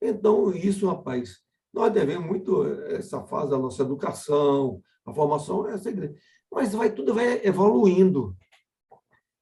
Então, 0.00 0.54
isso, 0.54 0.86
rapaz, 0.86 1.38
nós 1.72 1.92
devemos 1.92 2.26
muito 2.26 2.66
essa 2.88 3.22
fase 3.24 3.50
da 3.50 3.58
nossa 3.58 3.82
educação, 3.82 4.82
a 5.04 5.12
formação, 5.12 5.68
essa 5.68 5.88
igreja. 5.88 6.14
Mas 6.50 6.72
vai, 6.72 6.92
tudo 6.92 7.14
vai 7.14 7.46
evoluindo. 7.46 8.36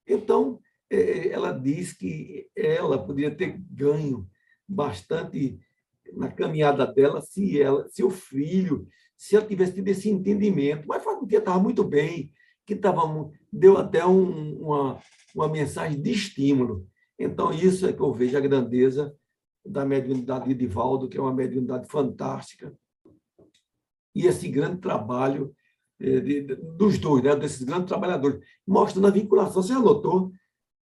Então, 0.07 0.61
é, 0.91 1.29
ela 1.29 1.53
diz 1.53 1.93
que 1.93 2.49
ela 2.55 3.05
poderia 3.05 3.35
ter 3.35 3.59
ganho 3.71 4.29
bastante 4.69 5.59
na 6.13 6.31
caminhada 6.31 6.87
dela 6.87 7.21
se 7.21 7.61
ela, 7.61 7.89
se 7.89 8.05
o 8.05 8.11
filho, 8.11 8.87
se 9.17 9.37
ela 9.37 9.47
tivesse 9.47 9.75
tido 9.75 9.89
esse 9.89 10.09
entendimento. 10.09 10.87
Mas 10.87 11.03
faz 11.03 11.21
um 11.21 11.27
dia 11.27 11.39
estava 11.39 11.59
muito 11.59 11.85
bem, 11.85 12.33
que 12.67 12.75
estava 12.75 13.03
deu 13.53 13.77
até 13.77 14.05
um, 14.05 14.61
uma, 14.61 15.01
uma 15.35 15.49
mensagem 15.49 16.01
de 16.01 16.13
estímulo. 16.13 16.87
Então, 17.19 17.53
isso 17.53 17.87
é 17.87 17.93
que 17.93 18.01
eu 18.01 18.13
vejo 18.13 18.37
a 18.37 18.41
grandeza 18.41 19.15
da 19.65 19.85
mediunidade 19.85 20.47
de 20.49 20.55
Divaldo, 20.55 21.09
que 21.09 21.17
é 21.17 21.21
uma 21.21 21.33
mediunidade 21.33 21.89
fantástica, 21.89 22.77
e 24.15 24.27
esse 24.27 24.49
grande 24.49 24.81
trabalho 24.81 25.55
eh, 26.01 26.21
de, 26.21 26.43
dos 26.57 26.99
dois, 26.99 27.23
né, 27.23 27.35
desses 27.35 27.63
grandes 27.63 27.89
trabalhadores, 27.89 28.45
mostrando 28.67 29.09
a 29.09 29.11
vinculação. 29.11 29.63
Você 29.63 29.73
anotou? 29.73 30.31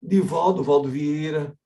Divaldo, 0.03 0.65
Valdo 0.65 0.89
Vieira, 0.89 1.57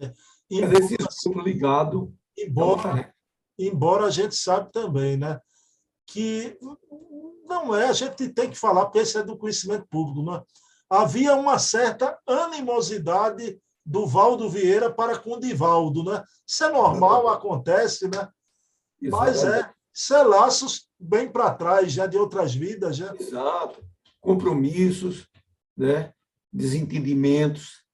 é. 0.00 0.12
embora, 0.50 0.78
esse 0.78 0.96
ciclo 1.10 1.42
ligado. 1.42 2.14
Embora, 2.36 3.14
embora 3.58 4.06
a 4.06 4.10
gente 4.10 4.34
sabe 4.34 4.72
também, 4.72 5.16
né, 5.16 5.38
que 6.06 6.58
não 7.46 7.74
é, 7.74 7.88
a 7.88 7.92
gente 7.92 8.28
tem 8.28 8.50
que 8.50 8.58
falar, 8.58 8.86
porque 8.86 8.98
esse 8.98 9.18
é 9.18 9.22
do 9.22 9.36
conhecimento 9.36 9.86
público, 9.88 10.22
né? 10.30 10.42
havia 10.88 11.34
uma 11.34 11.58
certa 11.58 12.18
animosidade 12.26 13.58
do 13.84 14.06
Valdo 14.06 14.48
Vieira 14.48 14.90
para 14.92 15.18
com 15.18 15.34
o 15.34 15.40
Divaldo, 15.40 16.04
né? 16.04 16.22
Isso 16.46 16.64
é 16.64 16.70
normal, 16.70 17.28
acontece, 17.28 18.08
né? 18.08 18.28
Mas 19.02 19.44
é, 19.44 19.70
isso 19.92 20.14
é 20.14 20.22
laços 20.22 20.88
bem 20.98 21.30
para 21.30 21.54
trás, 21.54 21.92
já 21.92 22.06
de 22.06 22.16
outras 22.16 22.54
vidas, 22.54 22.96
já. 22.96 23.14
Exato. 23.14 23.84
Compromissos, 24.20 25.28
né? 25.76 26.12
desentendimentos, 26.50 27.84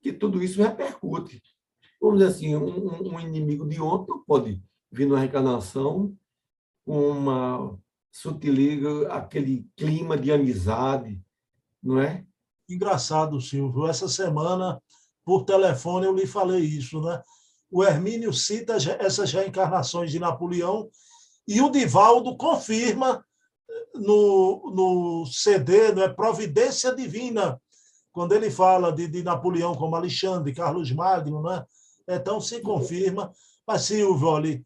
que 0.00 0.12
tudo 0.12 0.42
isso 0.42 0.60
repercute. 0.60 1.40
Vamos 2.00 2.18
dizer 2.18 2.30
assim, 2.30 2.56
um, 2.56 3.12
um 3.12 3.20
inimigo 3.20 3.68
de 3.68 3.80
ontem 3.80 4.10
não 4.10 4.24
pode 4.24 4.60
vir 4.90 5.06
na 5.06 5.18
reencarnação 5.18 6.16
uma 6.86 7.78
sutiliga, 8.10 9.12
aquele 9.12 9.66
clima 9.76 10.16
de 10.16 10.30
amizade, 10.30 11.20
não 11.82 12.00
é? 12.00 12.24
Engraçado, 12.68 13.40
Silvio. 13.40 13.86
Essa 13.86 14.08
semana, 14.08 14.80
por 15.24 15.44
telefone, 15.44 16.06
eu 16.06 16.14
lhe 16.14 16.26
falei 16.26 16.60
isso, 16.60 17.00
né? 17.00 17.22
O 17.70 17.82
Hermínio 17.82 18.32
cita 18.32 18.76
essas 18.98 19.32
reencarnações 19.32 20.10
de 20.10 20.18
Napoleão 20.18 20.90
e 21.48 21.60
o 21.60 21.70
Divaldo 21.70 22.36
confirma 22.36 23.24
eh, 23.68 23.98
no, 23.98 24.70
no 24.74 25.26
CD, 25.26 25.92
não 25.92 26.02
é 26.02 26.08
Providência 26.08 26.94
Divina, 26.94 27.60
quando 28.12 28.32
ele 28.32 28.50
fala 28.50 28.92
de, 28.92 29.08
de 29.08 29.22
Napoleão 29.22 29.74
como 29.74 29.96
Alexandre, 29.96 30.54
Carlos 30.54 30.92
Magno, 30.92 31.42
né? 31.42 31.64
Então 32.06 32.40
se 32.40 32.60
confirma. 32.60 33.32
Mas, 33.66 33.82
Silvio, 33.82 34.28
olha, 34.28 34.62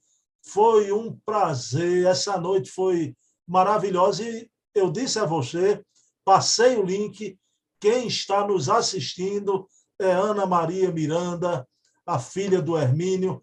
foi 0.46 0.92
um 0.92 1.18
prazer. 1.24 2.06
Essa 2.06 2.38
noite 2.38 2.70
foi 2.70 3.14
maravilhosa 3.46 4.22
e 4.22 4.48
eu 4.74 4.90
disse 4.90 5.18
a 5.18 5.24
você, 5.24 5.82
passei 6.24 6.76
o 6.76 6.84
link. 6.84 7.38
Quem 7.80 8.06
está 8.06 8.46
nos 8.46 8.68
assistindo 8.68 9.68
é 9.98 10.10
Ana 10.10 10.46
Maria 10.46 10.90
Miranda, 10.90 11.66
a 12.06 12.18
filha 12.18 12.62
do 12.62 12.76
Hermínio, 12.76 13.40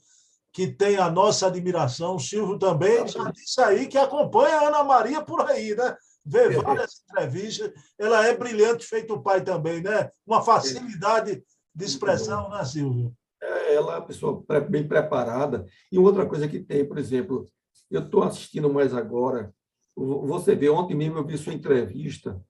que 0.51 0.67
tem 0.67 0.97
a 0.97 1.09
nossa 1.09 1.47
admiração. 1.47 2.15
O 2.15 2.19
Silvio 2.19 2.57
também 2.57 3.07
já 3.07 3.31
disse 3.31 3.61
aí 3.61 3.87
que 3.87 3.97
acompanha 3.97 4.57
a 4.57 4.67
Ana 4.67 4.83
Maria 4.83 5.21
por 5.21 5.41
aí, 5.49 5.75
né? 5.75 5.95
Vê 6.25 6.49
várias 6.49 7.01
entrevistas. 7.03 7.71
Ela 7.99 8.25
é 8.27 8.37
brilhante, 8.37 8.85
feito 8.85 9.13
o 9.13 9.21
pai 9.21 9.43
também, 9.43 9.81
né? 9.81 10.09
Uma 10.25 10.41
facilidade 10.41 11.43
de 11.75 11.85
expressão, 11.85 12.49
né, 12.49 12.63
Silvio? 12.63 13.13
É, 13.43 13.75
ela 13.75 13.95
é 13.95 13.99
uma 13.99 14.05
pessoa 14.05 14.43
bem 14.69 14.87
preparada. 14.87 15.65
E 15.91 15.99
outra 15.99 16.25
coisa 16.25 16.47
que 16.47 16.59
tem, 16.59 16.87
por 16.87 16.97
exemplo, 16.97 17.49
eu 17.91 18.01
estou 18.01 18.23
assistindo 18.23 18.71
mais 18.71 18.93
agora, 18.93 19.53
você 19.95 20.55
vê, 20.55 20.69
ontem 20.69 20.95
mesmo 20.95 21.17
eu 21.17 21.25
vi 21.25 21.37
sua 21.37 21.53
entrevista 21.53 22.41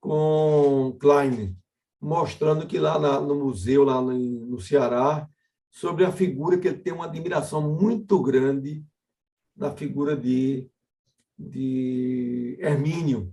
com 0.00 0.96
Klein, 1.00 1.56
mostrando 2.00 2.66
que 2.66 2.78
lá 2.78 2.98
na, 2.98 3.20
no 3.20 3.36
museu, 3.36 3.84
lá 3.84 4.00
no, 4.02 4.12
no 4.12 4.60
Ceará, 4.60 5.28
sobre 5.70 6.04
a 6.04 6.12
figura 6.12 6.58
que 6.58 6.68
ele 6.68 6.78
tem 6.78 6.92
uma 6.92 7.06
admiração 7.06 7.62
muito 7.62 8.20
grande 8.20 8.84
da 9.54 9.70
figura 9.70 10.16
de, 10.16 10.68
de 11.38 12.58
Hermínio. 12.60 13.32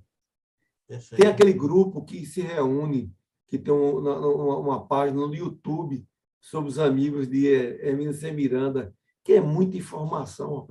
Perfeito. 0.88 1.22
Tem 1.22 1.30
aquele 1.30 1.54
grupo 1.54 2.06
que 2.06 2.26
se 2.26 2.42
reúne, 2.42 3.12
que 3.48 3.58
tem 3.58 3.74
uma, 3.74 4.58
uma 4.58 4.88
página 4.88 5.26
no 5.26 5.36
YouTube 5.36 6.08
sobre 6.40 6.70
os 6.70 6.80
amigos 6.80 7.28
de 7.28 7.48
Hermínio 7.48 8.14
C. 8.14 8.32
Miranda, 8.32 8.94
que 9.24 9.34
é 9.34 9.42
muita 9.42 9.78
informação 9.78 10.68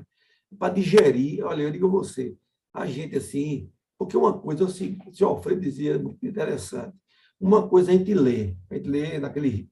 para 0.58 0.74
digerir. 0.74 1.44
Olha, 1.44 1.62
eu 1.62 1.70
digo 1.70 1.86
a 1.86 1.90
você, 1.90 2.36
a 2.72 2.86
gente 2.86 3.16
assim, 3.16 3.70
porque 3.98 4.16
uma 4.16 4.38
coisa, 4.38 4.64
assim, 4.64 4.98
o 5.06 5.12
senhor 5.12 5.30
Alfredo 5.30 5.60
dizia, 5.60 5.98
muito 5.98 6.24
interessante, 6.26 6.96
uma 7.40 7.68
coisa 7.68 7.90
a 7.90 7.94
gente 7.94 8.14
lê, 8.14 8.56
a 8.70 8.74
gente 8.74 8.88
lê 8.88 9.18
naquele, 9.18 9.68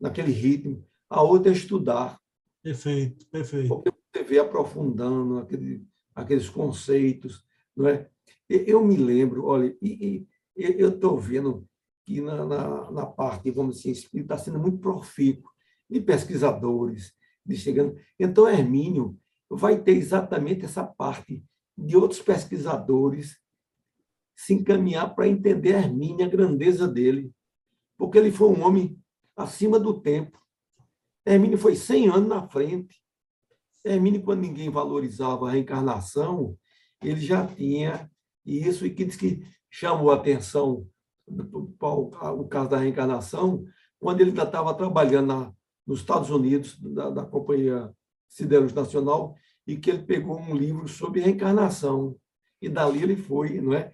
naquele 0.00 0.32
ritmo, 0.32 0.84
a 1.08 1.22
outra 1.22 1.52
é 1.52 1.54
estudar. 1.54 2.18
Perfeito, 2.62 3.26
perfeito. 3.26 3.68
Porque 3.68 3.90
você 4.12 4.22
vê 4.24 4.38
aprofundando 4.38 5.38
aquele, 5.38 5.86
aqueles 6.14 6.48
conceitos, 6.48 7.44
não 7.76 7.88
é? 7.88 8.08
Eu 8.48 8.84
me 8.84 8.96
lembro, 8.96 9.44
olha, 9.44 9.76
e, 9.80 10.26
e 10.26 10.26
eu 10.56 10.88
estou 10.88 11.18
vendo 11.18 11.67
que 12.08 12.22
na, 12.22 12.42
na, 12.42 12.90
na, 12.90 13.06
parte, 13.06 13.50
vamos 13.50 13.76
dizer, 13.76 13.90
espírita 13.90 14.32
está 14.32 14.44
sendo 14.46 14.58
muito 14.58 14.78
profícuo 14.78 15.50
de 15.90 16.00
pesquisadores, 16.00 17.12
de 17.44 17.54
chegando. 17.54 18.00
Então, 18.18 18.48
Hermínio 18.48 19.18
vai 19.50 19.78
ter 19.78 19.92
exatamente 19.92 20.64
essa 20.64 20.82
parte 20.82 21.44
de 21.76 21.96
outros 21.98 22.22
pesquisadores 22.22 23.38
se 24.34 24.54
encaminhar 24.54 25.14
para 25.14 25.28
entender 25.28 25.74
Hermínio, 25.74 26.24
a 26.24 26.28
grandeza 26.30 26.88
dele, 26.88 27.30
porque 27.98 28.16
ele 28.16 28.32
foi 28.32 28.48
um 28.48 28.64
homem 28.64 28.98
acima 29.36 29.78
do 29.78 30.00
tempo. 30.00 30.40
Hermínio 31.26 31.58
foi 31.58 31.76
100 31.76 32.08
anos 32.08 32.28
na 32.28 32.48
frente. 32.48 33.02
Hermínio, 33.84 34.22
quando 34.22 34.40
ninguém 34.40 34.70
valorizava 34.70 35.46
a 35.46 35.52
reencarnação, 35.52 36.56
ele 37.02 37.20
já 37.20 37.46
tinha 37.46 38.10
isso, 38.46 38.86
e 38.86 38.94
que 38.94 39.04
diz 39.04 39.16
que 39.16 39.46
chamou 39.70 40.10
a 40.10 40.14
atenção 40.14 40.88
o 41.80 42.48
caso 42.48 42.70
da 42.70 42.78
reencarnação, 42.78 43.64
quando 43.98 44.20
ele 44.20 44.30
ainda 44.30 44.44
estava 44.44 44.74
trabalhando 44.74 45.26
na, 45.26 45.52
nos 45.86 46.00
Estados 46.00 46.30
Unidos, 46.30 46.78
da, 46.78 47.10
da 47.10 47.24
Companhia 47.24 47.92
Siderúrgica 48.28 48.80
Nacional, 48.80 49.34
e 49.66 49.76
que 49.76 49.90
ele 49.90 50.02
pegou 50.02 50.38
um 50.38 50.56
livro 50.56 50.88
sobre 50.88 51.20
reencarnação. 51.20 52.16
E 52.60 52.68
dali 52.68 53.02
ele 53.02 53.16
foi, 53.16 53.60
não 53.60 53.74
é? 53.74 53.92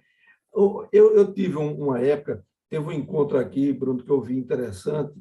Eu, 0.53 0.87
eu 0.91 1.33
tive 1.33 1.57
uma 1.57 1.99
época, 1.99 2.45
teve 2.69 2.85
um 2.85 2.91
encontro 2.91 3.37
aqui, 3.37 3.73
Bruno, 3.73 4.03
que 4.03 4.09
eu 4.09 4.21
vi 4.21 4.37
interessante, 4.37 5.13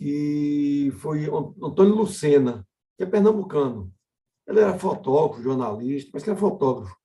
e 0.00 0.90
foi 0.96 1.26
Antônio 1.62 1.94
Lucena, 1.94 2.66
que 2.96 3.04
é 3.04 3.06
pernambucano. 3.06 3.92
Ele 4.48 4.60
era 4.60 4.78
fotógrafo, 4.78 5.42
jornalista, 5.42 6.10
mas 6.14 6.22
que 6.22 6.30
era 6.30 6.38
fotógrafo. 6.38 6.96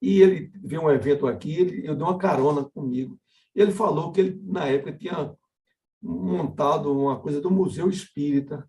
E 0.00 0.22
ele 0.22 0.50
viu 0.62 0.82
um 0.82 0.90
evento 0.90 1.26
aqui, 1.26 1.54
ele, 1.56 1.86
eu 1.86 1.94
dei 1.96 2.04
uma 2.04 2.16
carona 2.16 2.64
comigo. 2.64 3.19
Ele 3.54 3.72
falou 3.72 4.12
que 4.12 4.20
ele, 4.20 4.40
na 4.44 4.66
época, 4.66 4.96
tinha 4.96 5.34
montado 6.02 6.92
uma 6.92 7.18
coisa 7.18 7.40
do 7.40 7.50
Museu 7.50 7.88
Espírita. 7.88 8.68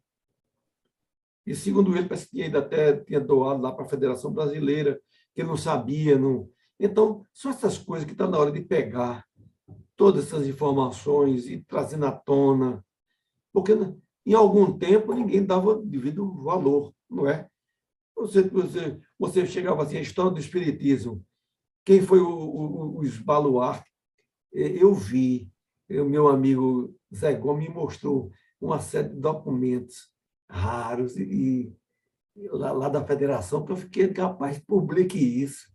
E, 1.45 1.55
segundo 1.55 1.95
ele, 1.95 2.07
parece 2.07 2.29
que 2.29 2.41
ainda 2.41 2.59
até 2.59 2.97
tinha 2.97 3.19
doado 3.19 3.61
lá 3.61 3.71
para 3.71 3.85
a 3.85 3.89
Federação 3.89 4.31
Brasileira, 4.31 4.99
que 5.33 5.41
ele 5.41 5.49
não 5.49 5.57
sabia. 5.57 6.17
Não... 6.17 6.49
Então, 6.79 7.25
são 7.33 7.51
essas 7.51 7.77
coisas 7.77 8.05
que 8.05 8.11
está 8.11 8.27
na 8.27 8.37
hora 8.37 8.51
de 8.51 8.61
pegar 8.61 9.25
todas 9.95 10.27
essas 10.27 10.47
informações 10.47 11.47
e 11.47 11.61
trazer 11.61 12.03
à 12.03 12.11
tona. 12.11 12.83
Porque, 13.53 13.73
em 14.25 14.33
algum 14.33 14.77
tempo, 14.77 15.13
ninguém 15.13 15.45
dava 15.45 15.81
devido 15.81 16.43
valor, 16.43 16.93
não 17.09 17.27
é? 17.27 17.47
Você, 18.15 18.43
você, 18.43 18.99
você 19.17 19.45
chegava 19.45 19.83
assim, 19.83 19.97
a 19.97 20.01
história 20.01 20.31
do 20.31 20.39
Espiritismo. 20.39 21.25
Quem 21.83 22.01
foi 22.01 22.19
o, 22.19 22.29
o, 22.29 22.99
os 22.99 23.17
eu 24.53 24.93
vi, 24.93 25.51
o 25.89 26.05
meu 26.05 26.27
amigo 26.27 26.95
Zé 27.13 27.33
Gomes 27.33 27.67
me 27.67 27.73
mostrou 27.73 28.31
uma 28.59 28.79
série 28.79 29.09
de 29.09 29.15
documentos 29.15 30.09
raros 30.49 31.17
e, 31.17 31.73
e 32.35 32.47
lá, 32.49 32.71
lá, 32.71 32.89
da 32.89 33.05
federação, 33.05 33.65
que 33.65 33.71
eu 33.71 33.77
fiquei 33.77 34.07
capaz 34.09 34.57
de 34.57 34.65
publique 34.65 35.17
isso. 35.17 35.67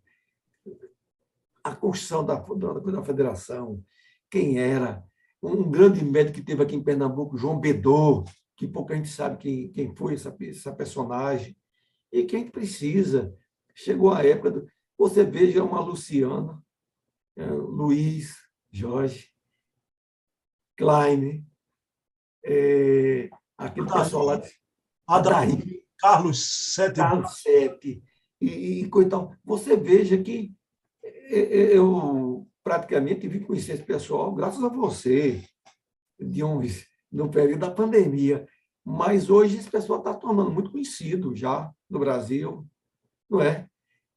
A 1.63 1.75
construção 1.75 2.25
da, 2.25 2.35
da, 2.35 2.73
da 2.79 3.03
federação, 3.03 3.83
quem 4.29 4.59
era, 4.59 5.03
um 5.41 5.69
grande 5.69 6.03
médico 6.03 6.37
que 6.37 6.45
teve 6.45 6.63
aqui 6.63 6.75
em 6.75 6.83
Pernambuco, 6.83 7.37
João 7.37 7.59
Bedor, 7.59 8.23
que 8.55 8.67
pouca 8.67 8.95
gente 8.95 9.09
sabe 9.09 9.37
quem, 9.37 9.71
quem 9.71 9.95
foi 9.95 10.15
essa, 10.15 10.35
essa 10.41 10.73
personagem, 10.73 11.55
e 12.11 12.23
quem 12.23 12.49
precisa. 12.49 13.35
Chegou 13.75 14.11
a 14.11 14.23
época, 14.23 14.51
do, 14.51 14.67
você 14.97 15.23
veja 15.23 15.63
uma 15.63 15.79
Luciana, 15.79 16.61
é, 17.35 17.45
Luiz, 17.45 18.35
Jorge, 18.71 19.31
Klein, 20.75 21.45
é, 22.43 23.29
aquele 23.57 23.89
Adair, 23.89 24.03
pessoal 24.03 24.25
lá 24.25 24.37
de 24.37 24.51
Adair, 25.07 25.83
Carlos 25.97 26.73
Sete. 26.73 26.95
Carlos 26.95 27.41
Sete. 27.41 28.03
E, 28.39 28.81
e 28.81 28.89
coitado, 28.89 29.35
você 29.43 29.75
veja 29.75 30.17
que 30.21 30.53
é, 31.03 31.39
é, 31.39 31.77
eu 31.77 32.47
praticamente 32.63 33.27
vim 33.27 33.39
conhecer 33.39 33.73
esse 33.73 33.83
pessoal 33.83 34.33
graças 34.33 34.63
a 34.63 34.69
você, 34.69 35.43
de 36.19 36.43
um, 36.43 36.61
no 37.11 37.29
período 37.29 37.61
da 37.61 37.71
pandemia. 37.71 38.47
Mas 38.83 39.29
hoje 39.29 39.57
esse 39.57 39.69
pessoal 39.69 39.99
está 39.99 40.13
tornando 40.13 40.51
muito 40.51 40.71
conhecido 40.71 41.35
já 41.35 41.73
no 41.89 41.99
Brasil, 41.99 42.65
não 43.29 43.41
é? 43.41 43.67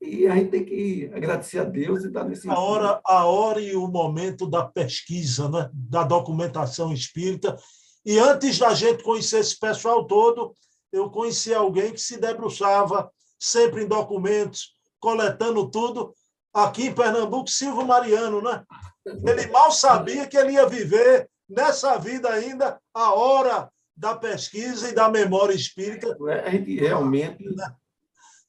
E 0.01 0.27
a 0.27 0.35
gente 0.35 0.51
tem 0.51 0.65
que 0.65 1.11
agradecer 1.15 1.59
a 1.59 1.65
Deus 1.65 2.03
e 2.03 2.07
estar 2.07 2.25
nesse. 2.25 2.49
A 2.49 2.59
hora, 2.59 3.01
a 3.05 3.27
hora 3.27 3.61
e 3.61 3.77
o 3.77 3.87
momento 3.87 4.49
da 4.49 4.65
pesquisa, 4.65 5.49
né? 5.49 5.69
da 5.73 6.05
documentação 6.05 6.93
espírita. 6.93 7.57
E 8.05 8.19
antes 8.19 8.59
da 8.59 8.73
gente 8.73 9.03
conhecer 9.03 9.41
esse 9.41 9.59
pessoal 9.59 10.07
todo, 10.07 10.55
eu 10.91 11.11
conheci 11.11 11.53
alguém 11.53 11.93
que 11.93 12.01
se 12.01 12.19
debruçava 12.19 13.11
sempre 13.39 13.85
em 13.85 13.89
documentos, 13.89 14.75
coletando 14.99 15.71
tudo. 15.71 16.15
Aqui 16.53 16.87
em 16.87 16.95
Pernambuco, 16.95 17.49
Silvio 17.49 17.87
Mariano, 17.87 18.43
né? 18.43 18.65
Ele 19.07 19.47
mal 19.49 19.71
sabia 19.71 20.27
que 20.27 20.37
ele 20.37 20.53
ia 20.53 20.67
viver 20.67 21.29
nessa 21.49 21.97
vida 21.99 22.29
ainda 22.29 22.81
a 22.93 23.15
hora 23.15 23.71
da 23.97 24.17
pesquisa 24.17 24.89
e 24.89 24.95
da 24.95 25.09
memória 25.09 25.55
espírita. 25.55 26.17
É, 26.29 26.41
a 26.41 26.51
gente 26.51 26.75
realmente 26.75 27.45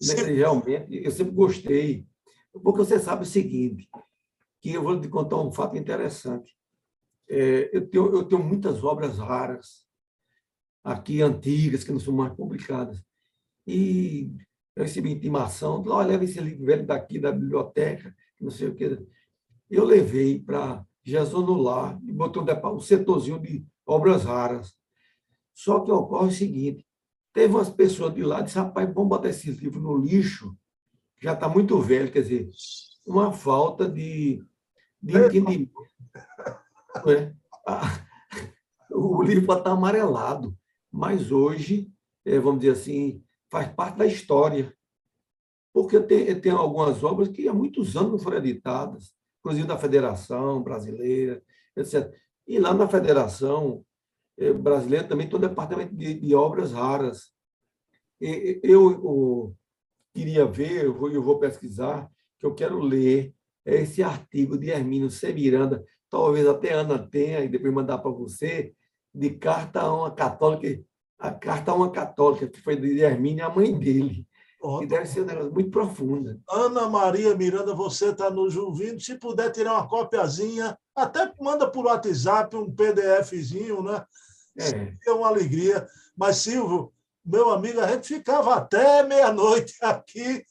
né? 0.07 0.23
realmente, 0.23 1.03
eu 1.03 1.11
sempre 1.11 1.33
gostei. 1.33 2.05
Porque 2.51 2.79
você 2.79 2.99
sabe 2.99 3.23
o 3.23 3.25
seguinte, 3.25 3.89
que 4.59 4.73
eu 4.73 4.83
vou 4.83 4.99
te 4.99 5.07
contar 5.07 5.37
um 5.37 5.51
fato 5.51 5.77
interessante. 5.77 6.55
é, 7.29 7.69
eu, 7.71 7.89
tenho, 7.89 8.13
eu 8.13 8.23
tenho 8.25 8.43
muitas 8.43 8.83
obras 8.83 9.17
raras, 9.17 9.85
aqui 10.83 11.21
antigas, 11.21 11.83
que 11.83 11.91
não 11.91 11.99
são 11.99 12.13
mais 12.13 12.33
publicadas. 12.33 13.01
E 13.65 14.31
eu 14.75 14.83
recebi 14.83 15.11
intimação, 15.11 15.83
olha, 15.87 16.09
leva 16.09 16.23
esse 16.23 16.39
livro 16.39 16.65
velho 16.65 16.85
daqui 16.85 17.19
da 17.19 17.31
biblioteca, 17.31 18.15
não 18.39 18.49
sei 18.49 18.67
o 18.67 18.75
que. 18.75 19.07
Eu 19.69 19.85
levei 19.85 20.39
para 20.39 20.85
Jesus 21.03 21.45
no 21.45 21.99
e 22.03 22.11
botou 22.11 22.43
um 22.73 22.79
setorzinho 22.79 23.39
de 23.39 23.65
obras 23.85 24.23
raras. 24.23 24.75
Só 25.53 25.79
que 25.81 25.91
ocorre 25.91 26.29
o 26.29 26.31
seguinte, 26.31 26.85
teve 27.33 27.53
umas 27.53 27.69
pessoas 27.69 28.13
de 28.13 28.23
lá 28.23 28.37
que 28.39 28.45
disseram, 28.45 28.67
rapaz, 28.67 28.93
vamos 28.93 29.09
botar 29.09 29.29
esse 29.29 29.51
livro 29.51 29.79
no 29.79 29.97
lixo, 29.97 30.55
já 31.21 31.33
está 31.33 31.47
muito 31.47 31.79
velho, 31.79 32.11
quer 32.11 32.21
dizer, 32.21 32.49
uma 33.05 33.31
falta 33.31 33.87
de, 33.87 34.43
de 35.01 35.17
entendimento. 35.17 35.71
É? 37.07 37.33
O 38.91 39.23
livro 39.23 39.45
pode 39.45 39.61
estar 39.61 39.71
amarelado, 39.71 40.57
mas 40.91 41.31
hoje, 41.31 41.91
é, 42.25 42.39
vamos 42.39 42.61
dizer 42.61 42.73
assim, 42.73 43.23
faz 43.49 43.71
parte 43.73 43.97
da 43.97 44.05
história. 44.05 44.75
Porque 45.73 45.99
tem, 46.01 46.39
tem 46.39 46.51
algumas 46.51 47.01
obras 47.03 47.29
que 47.29 47.47
há 47.47 47.53
muitos 47.53 47.95
anos 47.95 48.11
não 48.11 48.19
foram 48.19 48.37
editadas, 48.37 49.13
inclusive 49.39 49.67
da 49.67 49.77
Federação 49.77 50.61
Brasileira, 50.61 51.41
etc. 51.77 52.13
E 52.45 52.59
lá 52.59 52.73
na 52.73 52.87
Federação 52.87 53.85
é, 54.41 54.51
Brasileira 54.51 55.07
também 55.07 55.29
um 55.31 55.39
departamento 55.39 55.95
de, 55.95 56.15
de 56.15 56.33
obras 56.33 56.71
raras. 56.71 57.31
E, 58.19 58.59
eu, 58.63 58.91
eu, 58.91 59.55
queria 60.13 60.45
ver, 60.45 60.85
eu 60.85 60.93
vou, 60.93 61.11
eu 61.11 61.21
vou 61.21 61.39
pesquisar, 61.39 62.09
que 62.39 62.45
eu 62.45 62.55
quero 62.55 62.79
ler 62.79 63.33
esse 63.63 64.01
artigo 64.01 64.57
de 64.57 64.71
Hermínio 64.71 65.11
C. 65.11 65.31
Miranda, 65.31 65.85
talvez 66.09 66.47
até 66.47 66.73
Ana 66.73 66.97
tenha, 66.97 67.41
e 67.41 67.47
depois 67.47 67.71
mandar 67.71 67.99
para 67.99 68.09
você, 68.09 68.73
de 69.13 69.29
carta 69.29 69.81
a 69.81 69.93
uma 69.93 70.11
católica, 70.11 70.83
a 71.19 71.31
carta 71.31 71.71
a 71.71 71.75
uma 71.75 71.91
católica, 71.91 72.47
que 72.47 72.59
foi 72.59 72.75
de 72.75 72.99
Hermínio, 72.99 73.45
a 73.45 73.49
mãe 73.49 73.77
dele. 73.77 74.25
Que 74.79 74.85
deve 74.85 75.07
ser 75.07 75.21
um 75.21 75.25
negócio 75.25 75.51
muito 75.51 75.71
profundo. 75.71 76.39
Ana 76.47 76.87
Maria 76.87 77.35
Miranda, 77.35 77.73
você 77.73 78.09
está 78.09 78.29
nos 78.29 78.55
ouvindo. 78.55 78.99
Se 78.99 79.17
puder 79.17 79.51
tirar 79.51 79.73
uma 79.73 79.87
copiazinha, 79.87 80.77
até 80.95 81.33
manda 81.41 81.67
por 81.67 81.85
WhatsApp 81.85 82.55
um 82.55 82.71
PDFzinho, 82.71 83.81
né? 83.81 84.05
É. 84.57 84.93
é 85.07 85.11
uma 85.11 85.27
alegria. 85.27 85.87
Mas, 86.15 86.37
Silvio, 86.37 86.91
meu 87.25 87.51
amigo, 87.51 87.79
a 87.79 87.87
gente 87.87 88.07
ficava 88.07 88.55
até 88.55 89.03
meia-noite 89.03 89.75
aqui, 89.81 90.43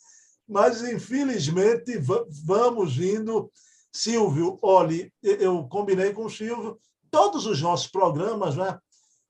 mas 0.49 0.83
infelizmente 0.83 1.99
vamos 2.45 2.97
indo. 2.99 3.51
Silvio, 3.93 4.57
olhe, 4.63 5.13
eu 5.21 5.67
combinei 5.69 6.13
com 6.13 6.25
o 6.25 6.31
Silvio, 6.31 6.79
todos 7.11 7.45
os 7.45 7.61
nossos 7.61 7.89
programas, 7.89 8.57
né? 8.57 8.79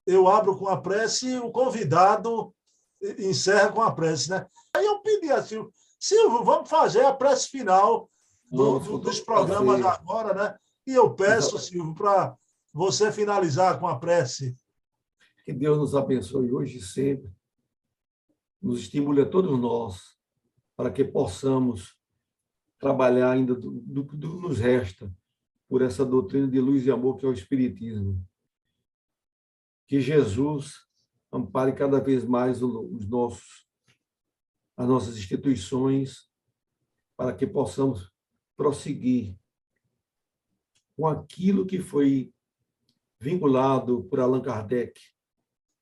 Eu 0.06 0.28
abro 0.28 0.56
com 0.56 0.68
a 0.68 0.76
prece 0.76 1.30
e 1.30 1.38
o 1.38 1.50
convidado 1.50 2.54
encerra 3.18 3.72
com 3.72 3.80
a 3.80 3.90
prece, 3.90 4.28
né? 4.28 4.46
Aí 4.74 4.84
eu 4.84 4.98
pedi 5.00 5.32
a 5.32 5.42
Silvio, 5.42 5.72
Silvio, 5.98 6.44
vamos 6.44 6.68
fazer 6.68 7.04
a 7.06 7.14
prece 7.14 7.48
final 7.48 8.10
do, 8.50 8.78
do, 8.78 8.98
dos 8.98 9.20
programas 9.20 9.84
agora, 9.84 10.34
né? 10.34 10.56
E 10.86 10.94
eu 10.94 11.14
peço, 11.14 11.58
Silvio, 11.58 11.94
para 11.94 12.34
você 12.72 13.10
finalizar 13.12 13.78
com 13.78 13.88
a 13.88 13.98
prece. 13.98 14.56
Que 15.44 15.52
Deus 15.52 15.78
nos 15.78 15.94
abençoe 15.94 16.52
hoje 16.52 16.78
e 16.78 16.82
sempre, 16.82 17.32
nos 18.60 18.80
estimule 18.80 19.22
a 19.22 19.28
todos 19.28 19.58
nós, 19.58 20.18
para 20.76 20.90
que 20.90 21.04
possamos 21.04 21.98
trabalhar 22.78 23.32
ainda 23.32 23.54
do, 23.54 23.70
do, 23.70 24.02
do 24.02 24.40
nos 24.40 24.58
resta 24.58 25.12
por 25.68 25.82
essa 25.82 26.04
doutrina 26.04 26.48
de 26.48 26.60
luz 26.60 26.86
e 26.86 26.90
amor 26.90 27.16
que 27.16 27.26
é 27.26 27.28
o 27.28 27.32
Espiritismo. 27.32 28.24
Que 29.86 30.00
Jesus 30.00 30.86
ampare 31.32 31.72
cada 31.72 32.00
vez 32.00 32.24
mais 32.24 32.62
os 32.62 33.06
nossos, 33.06 33.68
as 34.76 34.88
nossas 34.88 35.16
instituições, 35.16 36.28
para 37.16 37.34
que 37.34 37.46
possamos 37.46 38.10
prosseguir 38.56 39.38
com 40.96 41.06
aquilo 41.06 41.66
que 41.66 41.80
foi 41.80 42.32
vinculado 43.20 44.04
por 44.04 44.18
Allan 44.18 44.40
Kardec, 44.40 44.98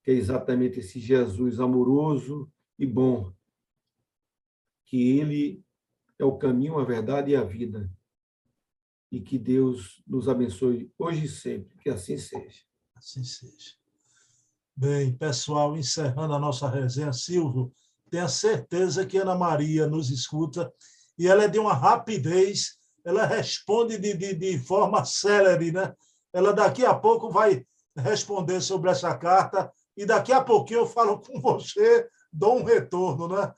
que 0.03 0.11
é 0.11 0.15
exatamente 0.15 0.81
esse 0.81 0.99
Jesus 0.99 1.61
amoroso 1.61 2.51
e 2.79 2.85
bom, 2.85 3.33
que 4.85 5.19
ele 5.19 5.63
é 6.19 6.25
o 6.25 6.37
caminho, 6.37 6.79
a 6.79 6.85
verdade 6.85 7.31
e 7.31 7.37
a 7.37 7.45
vida. 7.45 7.89
E 9.11 9.21
que 9.21 9.39
Deus 9.39 10.03
nos 10.07 10.29
abençoe 10.29 10.93
hoje 10.99 11.25
e 11.25 11.29
sempre, 11.29 11.79
que 11.79 11.89
assim 11.89 12.19
seja. 12.19 12.63
Assim 12.95 13.23
seja. 13.23 13.77
Bem, 14.77 15.15
pessoal, 15.15 15.77
encerrando 15.77 16.35
a 16.35 16.39
nossa 16.39 16.69
resenha, 16.69 17.13
Silvio, 17.13 17.73
tenha 18.11 18.29
certeza 18.29 19.07
que 19.07 19.17
Ana 19.17 19.35
Maria 19.35 19.87
nos 19.87 20.11
escuta 20.11 20.73
e 21.19 21.27
ela 21.27 21.45
é 21.45 21.49
de 21.49 21.59
uma 21.59 21.75
rapidez, 21.75 22.79
ela 23.05 23.27
responde 23.27 23.99
de, 23.99 24.15
de, 24.15 24.35
de 24.35 24.59
forma 24.59 25.05
célere, 25.05 25.73
né? 25.73 25.95
Ela 26.33 26.53
daqui 26.53 26.85
a 26.85 26.95
pouco 26.95 27.31
vai 27.31 27.65
responder 27.97 28.61
sobre 28.61 28.91
essa 28.91 29.17
carta 29.17 29.73
e 29.97 30.07
daqui 30.07 30.33
a 30.33 30.43
pouquinho 30.43 30.81
eu 30.81 30.87
falo 30.87 31.19
com 31.19 31.41
você, 31.41 32.07
dou 32.33 32.59
um 32.59 32.65
retorno, 32.65 33.29
né? 33.29 33.53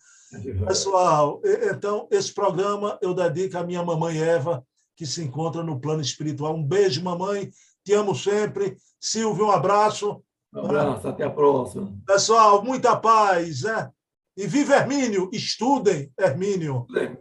Pessoal, 0.66 1.40
então, 1.44 2.06
esse 2.10 2.32
programa 2.32 2.98
eu 3.02 3.12
dedico 3.12 3.58
à 3.58 3.64
minha 3.64 3.82
mamãe 3.82 4.18
Eva, 4.18 4.64
que 4.96 5.04
se 5.04 5.22
encontra 5.22 5.62
no 5.62 5.80
plano 5.80 6.00
espiritual. 6.00 6.54
Um 6.54 6.62
beijo, 6.62 7.02
mamãe. 7.02 7.50
Te 7.84 7.94
amo 7.94 8.14
sempre. 8.14 8.76
Silvio, 9.00 9.46
um 9.46 9.50
abraço. 9.50 10.22
Um 10.54 10.60
abraço, 10.60 11.08
até 11.08 11.24
a 11.24 11.30
próxima. 11.30 11.92
Pessoal, 12.06 12.62
muita 12.62 12.96
paz, 12.96 13.62
né? 13.62 13.90
E 14.36 14.46
viva 14.46 14.76
Hermínio, 14.76 15.28
estudem 15.32 16.12
Hermínio. 16.18 16.86
Sim. 16.90 17.16